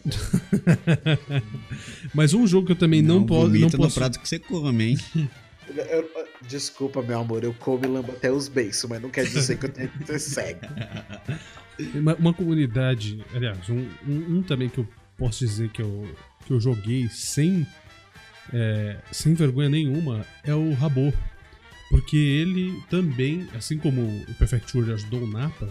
[2.14, 3.41] Mas um jogo que eu também não, posso.
[3.49, 4.99] Não vomita no posso prato que você come, hein?
[5.74, 6.09] Eu- eu-
[6.47, 9.66] desculpa, meu amor, eu como e lambo até os beiços, mas não quer dizer que
[9.66, 10.61] eu tenho que ser cego.
[11.95, 14.87] Uma, uma comunidade, aliás, um, um, um também que eu
[15.27, 16.09] posso dizer que eu,
[16.47, 17.66] que eu joguei sem,
[18.53, 21.12] é, sem vergonha nenhuma é o Rabo.
[21.91, 25.68] Porque ele também, assim como o Prefecture ajudou o Napa,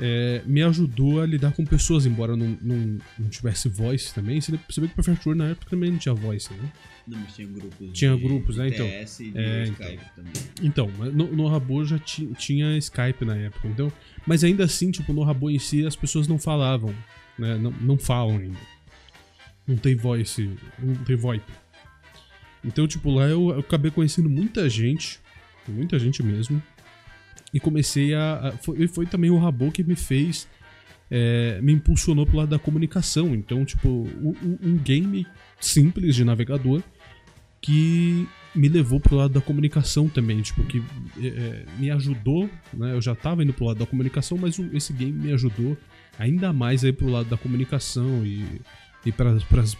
[0.00, 4.40] é, me ajudou a lidar com pessoas, embora não, não, não tivesse voice também.
[4.40, 6.72] Você percebeu que o Prefecture na época também não tinha voice, né?
[7.06, 7.88] Não, mas tinha grupos.
[7.92, 8.86] Tinha de- grupos, né, então.
[8.86, 10.32] TS e É, Skype também.
[10.62, 13.92] Então, no, no Rabo já ti- tinha Skype na época, então.
[14.26, 16.92] Mas ainda assim, tipo, no Rabo em si as pessoas não falavam,
[17.38, 17.56] né?
[17.58, 18.58] Não, não falam ainda.
[19.66, 21.44] Não tem voice, não tem VoIP.
[22.64, 25.20] Então, tipo, lá eu, eu acabei conhecendo muita gente,
[25.68, 26.62] muita gente mesmo.
[27.52, 28.48] E comecei a.
[28.48, 30.48] a- foi, foi também o Rabo que me fez.
[31.10, 33.34] é, me impulsionou pro lado da comunicação.
[33.34, 35.26] Então, tipo, um, um- game
[35.60, 36.82] simples de navegador
[37.60, 40.82] que me levou pro lado da comunicação também, tipo, que
[41.18, 42.92] é, é, me ajudou, né?
[42.92, 45.76] Eu já tava indo pro lado da comunicação, mas o- esse game me ajudou
[46.18, 48.60] ainda mais aí pro lado da comunicação e,
[49.06, 49.32] e para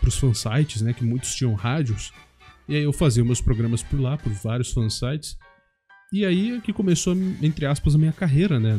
[0.07, 0.93] os fansites, né?
[0.93, 2.12] Que muitos tinham rádios.
[2.68, 5.36] E aí eu fazia meus programas por lá, por vários fansites.
[6.12, 8.78] E aí é que começou, entre aspas, a minha carreira, né?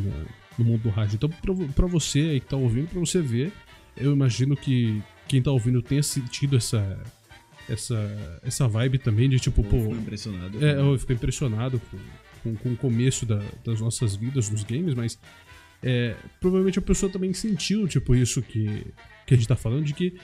[0.58, 1.16] No mundo do rádio.
[1.16, 1.30] Então,
[1.76, 3.52] pra você aí que tá ouvindo, pra você ver,
[3.96, 7.02] eu imagino que quem tá ouvindo tenha sentido essa,
[7.68, 9.80] essa, essa vibe também de tipo, Eu pô.
[9.80, 10.64] fui impressionado.
[10.66, 11.98] É, eu fico impressionado com,
[12.44, 15.20] com, com o começo da- das nossas vidas nos games, mas
[15.84, 18.86] é, provavelmente a pessoa também sentiu, tipo, isso que,
[19.26, 20.20] que a gente tá falando, de que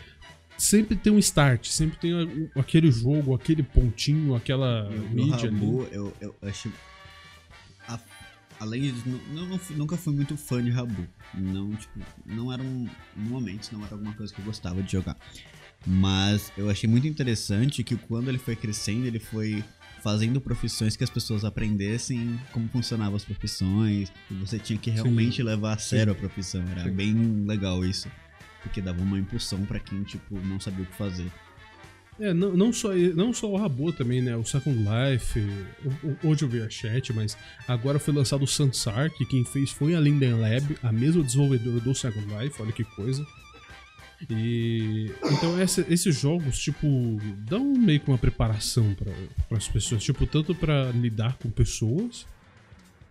[0.58, 5.88] sempre tem um start, sempre tem aquele jogo, aquele pontinho, aquela mídia ali.
[5.91, 6.72] Eu, eu acho.
[7.88, 7.99] a-
[8.60, 9.10] além de.
[9.10, 11.06] Não, não nunca fui muito fã de Rabu.
[11.34, 12.88] Não, tipo, não era um.
[13.16, 15.18] No momento, não era alguma coisa que eu gostava de jogar.
[15.88, 19.64] Mas eu achei muito interessante que quando ele foi crescendo, ele foi
[20.06, 24.14] fazendo profissões que as pessoas aprendessem como funcionavam as profissões.
[24.30, 26.64] E você tinha que realmente levar a sério a profissão.
[26.72, 26.91] Era Sim.
[26.91, 28.08] bem legal isso.
[28.62, 31.26] Porque dava uma impulsão pra quem, tipo, não sabia o que fazer.
[32.20, 34.38] É, não, não, só, não só o Rabo também, né?
[34.38, 35.39] O Second Life,
[35.84, 37.36] o- o- hoje eu vi a chat, mas
[37.68, 41.80] agora foi lançado o Sansar, que quem fez foi a Linden Lab, a mesma desenvolvedora
[41.82, 43.26] do Second Life, olha que coisa.
[44.30, 46.88] E então essa- esses jogos, tipo,
[47.49, 52.26] dão meio que uma preparação para as pessoas, tipo, tanto para lidar com pessoas,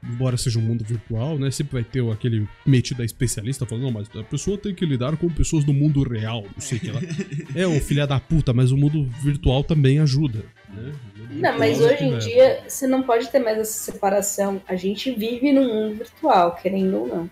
[0.02, 1.50] embora seja um mundo virtual, né?
[1.50, 5.16] Sempre vai ter aquele metido da especialista falando, não, mas a pessoa tem que lidar
[5.16, 7.00] com pessoas do mundo real, não sei o que lá.
[7.55, 10.92] É, o filha da puta, mas o mundo virtual também ajuda, né?
[11.30, 12.18] Não, mas Lógico, hoje em né?
[12.18, 14.61] dia você não pode ter mais essa separação.
[14.68, 17.30] A gente vive num mundo virtual, querendo ou não.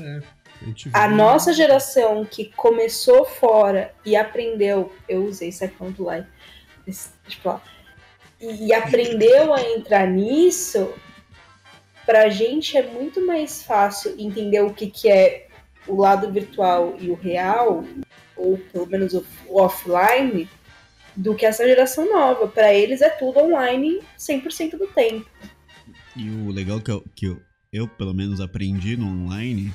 [0.00, 0.22] É,
[0.92, 7.60] a nossa geração que começou fora e aprendeu, eu usei Second Life, tipo, ó,
[8.40, 10.92] e aprendeu a entrar nisso,
[12.06, 15.48] pra gente é muito mais fácil entender o que, que é
[15.86, 17.84] o lado virtual e o real,
[18.36, 20.48] ou pelo menos o, o offline,
[21.16, 22.46] do que essa geração nova.
[22.46, 25.28] Para eles é tudo online 100% do tempo.
[26.14, 27.40] E o legal que eu, que eu,
[27.72, 29.72] eu, pelo menos, aprendi no online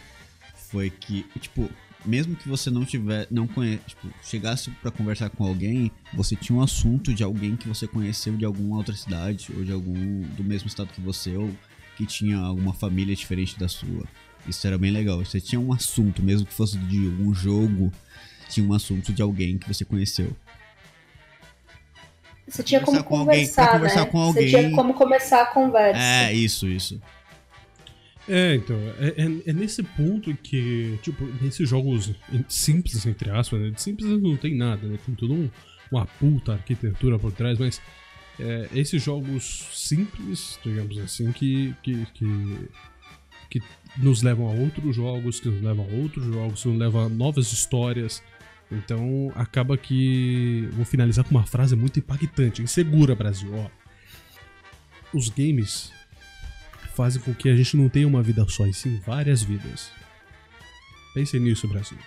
[0.74, 1.70] foi que, tipo,
[2.04, 6.58] mesmo que você não tiver, não conhece, tipo, chegasse para conversar com alguém, você tinha
[6.58, 10.44] um assunto de alguém que você conheceu de alguma outra cidade ou de algum do
[10.44, 11.52] mesmo estado que você ou
[11.96, 14.04] que tinha alguma família diferente da sua.
[14.48, 15.24] Isso era bem legal.
[15.24, 17.94] Você tinha um assunto, mesmo que fosse de um jogo,
[18.50, 20.36] tinha um assunto de alguém que você conheceu.
[22.48, 24.12] Você tinha como Conversar com alguém, conversar, pra conversar né?
[24.12, 24.48] com Você alguém.
[24.50, 26.02] tinha como começar a conversa.
[26.02, 27.00] É, isso, isso.
[28.28, 32.12] É, então, é, é- é nesse ponto que, tipo, nesses jogos
[32.48, 33.74] simples, entre aspas, né?
[33.76, 34.98] Simples não tem nada, né?
[35.06, 35.50] Tem tudo um,
[35.92, 37.82] uma puta arquitetura por trás, mas
[38.40, 42.70] é, esses jogos simples, digamos assim, que, que, que,
[43.50, 43.62] que
[43.98, 47.10] nos levam a outros jogos, que nos levam a outros jogos, que nos levam a
[47.10, 48.24] novas histórias.
[48.72, 50.68] Então, acaba que.
[50.72, 52.62] Vou finalizar com uma frase muito impactante.
[52.64, 53.70] Insegura, Brasil, ó.
[55.14, 55.92] Os games
[56.96, 59.90] fazem com que a gente não tenha uma vida só, e sim várias vidas.
[61.14, 61.98] Pensem nisso, Brasil.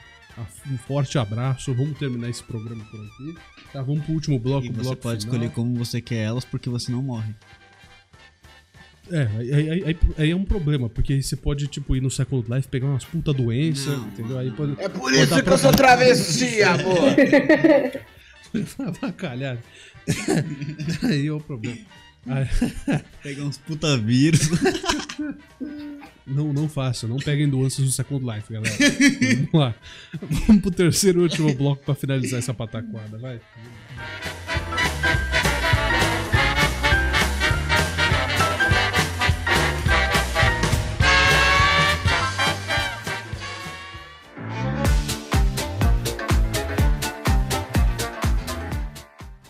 [0.70, 1.72] Um forte abraço.
[1.74, 3.34] Vamos terminar esse programa por aqui.
[3.72, 4.66] Tá, vamos pro último bloco.
[4.66, 5.34] E você bloco pode final.
[5.36, 7.32] escolher como você quer elas porque você não morre.
[9.10, 12.10] É, aí, aí- aí- aí é um problema, porque aí você pode, tipo, ir no
[12.10, 14.08] Second Life, pegar umas puta doença, Não.
[14.08, 14.36] entendeu?
[14.38, 14.72] Aí pode.
[14.82, 17.14] É por isso que eu sou travesti, amor.
[18.88, 19.58] Avacalhar.
[21.04, 21.78] aí é o problema.
[23.22, 24.50] Pegar uns puta vírus.
[26.26, 28.74] Não, não faça, não peguem doenças no Second Life, galera.
[29.36, 29.74] Vamos lá.
[30.46, 33.40] Vamos pro terceiro e último bloco pra finalizar essa pataquada, vai.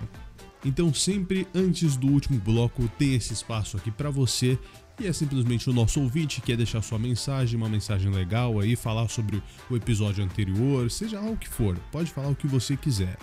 [0.64, 4.58] Então, sempre antes do último bloco, tem esse espaço aqui pra você.
[5.00, 8.74] E é simplesmente o nosso ouvinte que quer deixar sua mensagem, uma mensagem legal aí,
[8.74, 12.76] falar sobre o episódio anterior, seja lá o que for, pode falar o que você
[12.76, 13.16] quiser.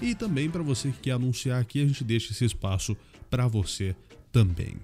[0.00, 2.96] E também para você que quer anunciar aqui, a gente deixa esse espaço
[3.28, 3.94] para você
[4.32, 4.76] também.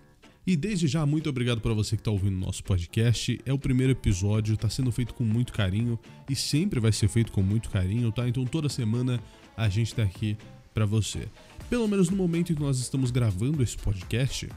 [0.47, 3.41] E desde já, muito obrigado para você que está ouvindo nosso podcast.
[3.47, 7.33] É o primeiro episódio, está sendo feito com muito carinho e sempre vai ser feito
[7.33, 8.29] com muito carinho, tá?
[8.29, 9.19] Então toda semana
[9.57, 10.37] a gente está aqui
[10.75, 11.29] para você.
[11.71, 14.51] Pelo menos no momento em que nós estamos gravando esse podcast,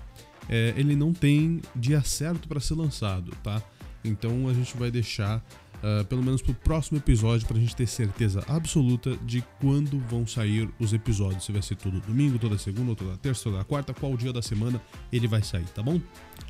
[0.49, 3.63] é, ele não tem dia certo para ser lançado, tá?
[4.03, 5.41] Então a gente vai deixar
[5.83, 10.69] ah, pelo menos pro próximo episódio pra gente ter certeza absoluta de quando vão sair
[10.79, 11.45] os episódios.
[11.45, 14.81] Se vai ser todo domingo, toda segunda, toda terça, toda quarta, qual dia da semana
[15.11, 15.99] ele vai sair, tá bom?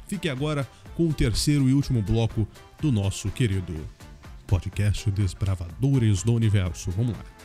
[0.07, 2.47] Fique agora com o terceiro e último bloco
[2.82, 3.73] do nosso querido
[4.47, 6.89] podcast Desbravadores do Universo.
[6.91, 7.37] Vamos lá.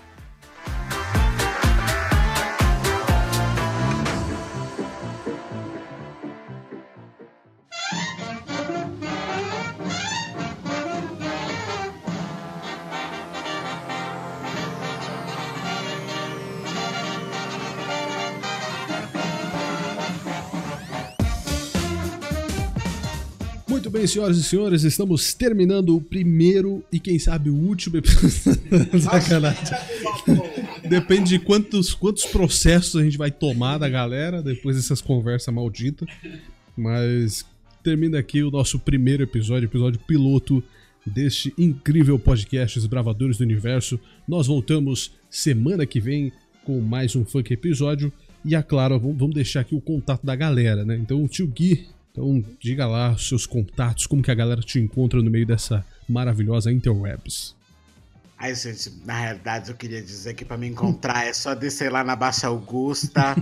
[24.02, 28.60] Bem, senhoras e senhores, estamos terminando o primeiro e quem sabe o último episódio.
[29.00, 29.76] Sacanagem.
[30.88, 36.08] Depende de quantos, quantos processos a gente vai tomar da galera depois dessas conversas malditas.
[36.76, 37.46] Mas
[37.80, 40.64] termina aqui o nosso primeiro episódio, episódio piloto
[41.06, 44.00] deste incrível podcast Os Bravadores do Universo.
[44.26, 46.32] Nós voltamos semana que vem
[46.64, 48.12] com mais um funk episódio.
[48.44, 50.96] E, é claro, vamos deixar aqui o contato da galera, né?
[50.96, 54.78] Então, o tio Gui, então diga lá os seus contatos, como que a galera te
[54.78, 57.56] encontra no meio dessa maravilhosa interwebs.
[58.38, 62.02] Aí, gente, na realidade eu queria dizer que pra me encontrar é só descer lá
[62.02, 63.36] na Baixa Augusta,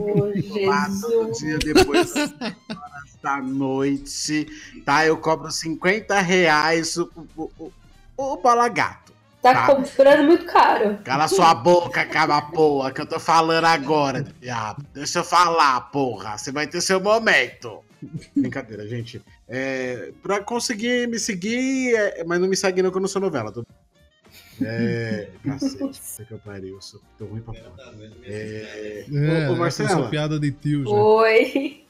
[0.00, 1.38] Ô, lá todo Jesus.
[1.38, 4.46] dia depois das horas da noite,
[4.84, 5.04] tá?
[5.06, 7.72] Eu cobro 50 reais o, o, o,
[8.16, 9.12] o bola gato.
[9.42, 9.66] Tá, Tá.
[9.66, 10.98] comprando muito caro.
[11.04, 14.82] Cala sua boca, caba porra, que eu tô falando agora, diabo.
[14.94, 16.36] Deixa eu falar, porra.
[16.38, 17.84] Você vai ter seu momento.
[18.36, 19.22] Brincadeira, gente.
[19.48, 23.20] É, pra conseguir me seguir, é, mas não me segue não que eu não sou
[23.20, 23.52] novela.
[23.52, 23.64] Tô...
[24.62, 27.94] É, cacete, que eu pariu, eu sou, tô ruim pra porra.
[28.24, 30.90] É, É, ô, ô, Marcela, piada de tio, já.
[30.90, 31.84] Oi.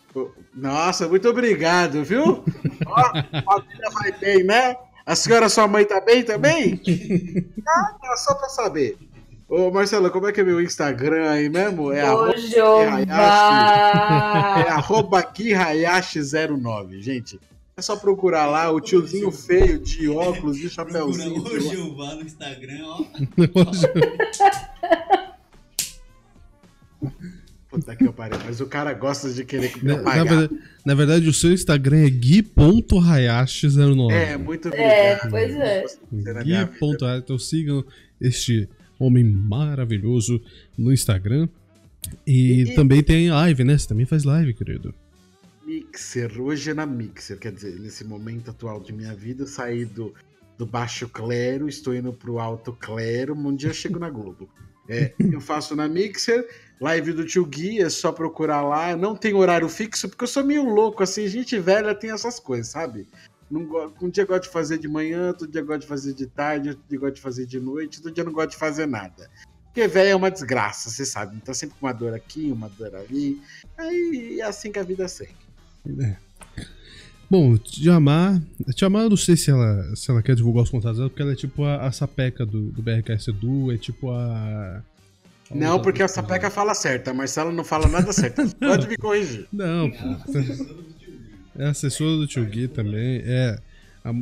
[0.55, 2.45] nossa, muito obrigado, viu?
[2.87, 4.77] Ó, a família vai bem, né?
[5.05, 6.81] A senhora, sua mãe tá bem também?
[7.69, 8.99] Ah, tá, só pra saber.
[9.49, 11.93] Ô, Marcela, como é que é meu Instagram aí mesmo?
[11.93, 12.01] É.
[12.01, 12.07] É
[14.71, 17.39] arroba Kihayashi09, gente.
[17.77, 21.43] É só procurar lá o tiozinho feio de óculos e chapéuzinho.
[21.43, 23.05] Procura o Jeová no Instagram, ó.
[27.71, 30.25] Puta que eu pariu, mas o cara gosta de querer que Na, eu na pagar.
[30.25, 34.11] verdade, na verdade, o seu Instagram é gui.hayashi09.
[34.13, 35.31] É, muito É, obrigado.
[35.31, 35.85] pois é.
[36.13, 37.19] Gui.hayashi.
[37.19, 37.85] Então sigam
[38.21, 38.69] este
[38.99, 40.41] homem maravilhoso
[40.77, 41.49] no Instagram.
[42.27, 43.77] E, E- também tem live, né?
[43.77, 44.95] Você também faz live, querido.
[45.65, 49.85] Mixer, hoje é na Mixer, quer dizer, nesse momento atual de minha vida, eu saí
[49.85, 50.15] do,
[50.57, 54.49] do baixo clero, estou indo pro alto clero, um dia eu chego na Globo.
[54.89, 56.47] É, eu faço na Mixer,
[56.81, 60.45] live do Tio Gui, é só procurar lá, não tem horário fixo, porque eu sou
[60.45, 63.09] meio louco, assim, gente velha tem essas coisas, sabe?
[63.51, 66.13] Não um dia eu gosto de fazer de manhã, outro dia eu gosto de fazer
[66.15, 68.57] de tarde, outro dia eu gosto de fazer de noite, outro dia não gosto de
[68.57, 69.31] fazer nada.
[69.67, 72.95] Porque velho é uma desgraça, você sabe, tá sempre com uma dor aqui, uma dor
[72.95, 73.41] ali,
[73.77, 75.37] aí é assim que a vida segue.
[77.29, 78.41] Bom, Tiamar.
[78.75, 81.33] Tiamar, eu não sei se ela, se ela quer divulgar os contatos dela, porque ela
[81.33, 84.83] é tipo a, a sapeca do, do BRKS Edu, é tipo a.
[85.51, 88.43] a Não, porque a Sapeca fala certo, a Marcela não fala nada certo.
[88.59, 89.49] Pode me corrigir.
[89.53, 89.97] Não, pô.
[91.59, 93.23] É assessora do Tio Gui também.
[93.25, 93.59] É.
[94.05, 94.13] a-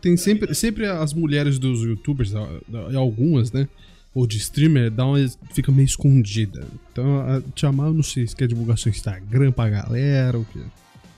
[0.00, 2.32] tem sempre, sempre as mulheres dos youtubers,
[2.96, 3.66] algumas, né?
[4.14, 5.16] Ou de streamer, dá uma,
[5.54, 6.66] fica meio escondida.
[6.92, 10.46] Então, a Tiamar, eu não sei se quer divulgar seu Instagram pra galera ou o
[10.52, 10.60] quê.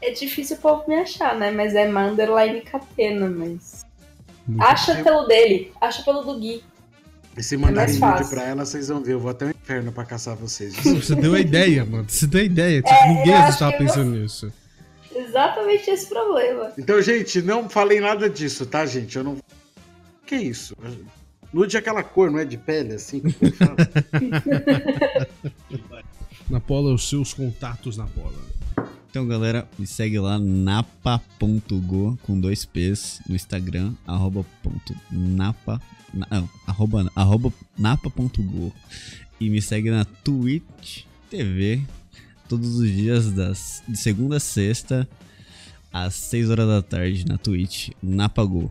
[0.00, 1.50] É difícil o povo me achar, né?
[1.50, 3.84] Mas é Manderline Catena, mas.
[4.46, 6.62] Muito Acha pelo dele, acha pelo do Gui.
[7.36, 8.36] E se mandarem É mais vídeo fácil.
[8.36, 9.14] pra ela, vocês vão ver.
[9.14, 10.74] Eu vou até o inferno pra caçar vocês.
[10.84, 12.04] Você deu a ideia, mano.
[12.06, 12.80] Você deu a ideia.
[12.80, 14.52] Tipo, É, ninguém estava eu pensando nisso.
[15.14, 16.72] Exatamente esse problema.
[16.78, 19.16] Então, gente, não falei nada disso, tá, gente?
[19.16, 19.38] Eu não.
[20.26, 20.74] Que isso?
[21.52, 23.22] Nude é aquela cor, não é de pele, assim?
[23.52, 23.76] fala?
[26.50, 28.34] Na Pola, os seus contatos na Pola.
[29.08, 35.80] Então, galera, me segue lá, napa.go, com dois P's, no Instagram, arroba ponto napa,
[36.12, 38.72] na- não, arroba, arroba napa.go.
[39.40, 41.80] E me segue na Twitch TV,
[42.54, 45.08] todos os dias, das, de segunda a sexta,
[45.92, 48.70] às 6 horas da tarde, na Twitch, napago.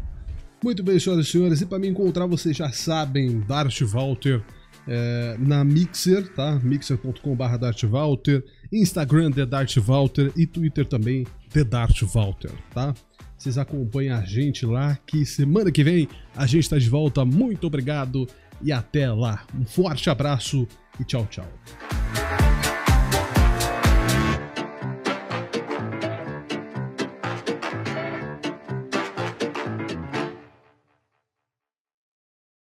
[0.63, 1.61] Muito bem, senhoras e senhores.
[1.61, 4.41] E para me encontrar, vocês já sabem, Dart Walter
[4.88, 6.57] é, na Mixer, tá?
[6.63, 12.93] Mixer.com.br Dart Walter, Instagram The Dart Walter e Twitter também The Dart Walter, tá?
[13.38, 17.25] Vocês acompanham a gente lá, que semana que vem a gente tá de volta.
[17.25, 18.25] Muito obrigado
[18.61, 19.45] e até lá.
[19.53, 20.65] Um forte abraço
[20.97, 21.51] e tchau, tchau.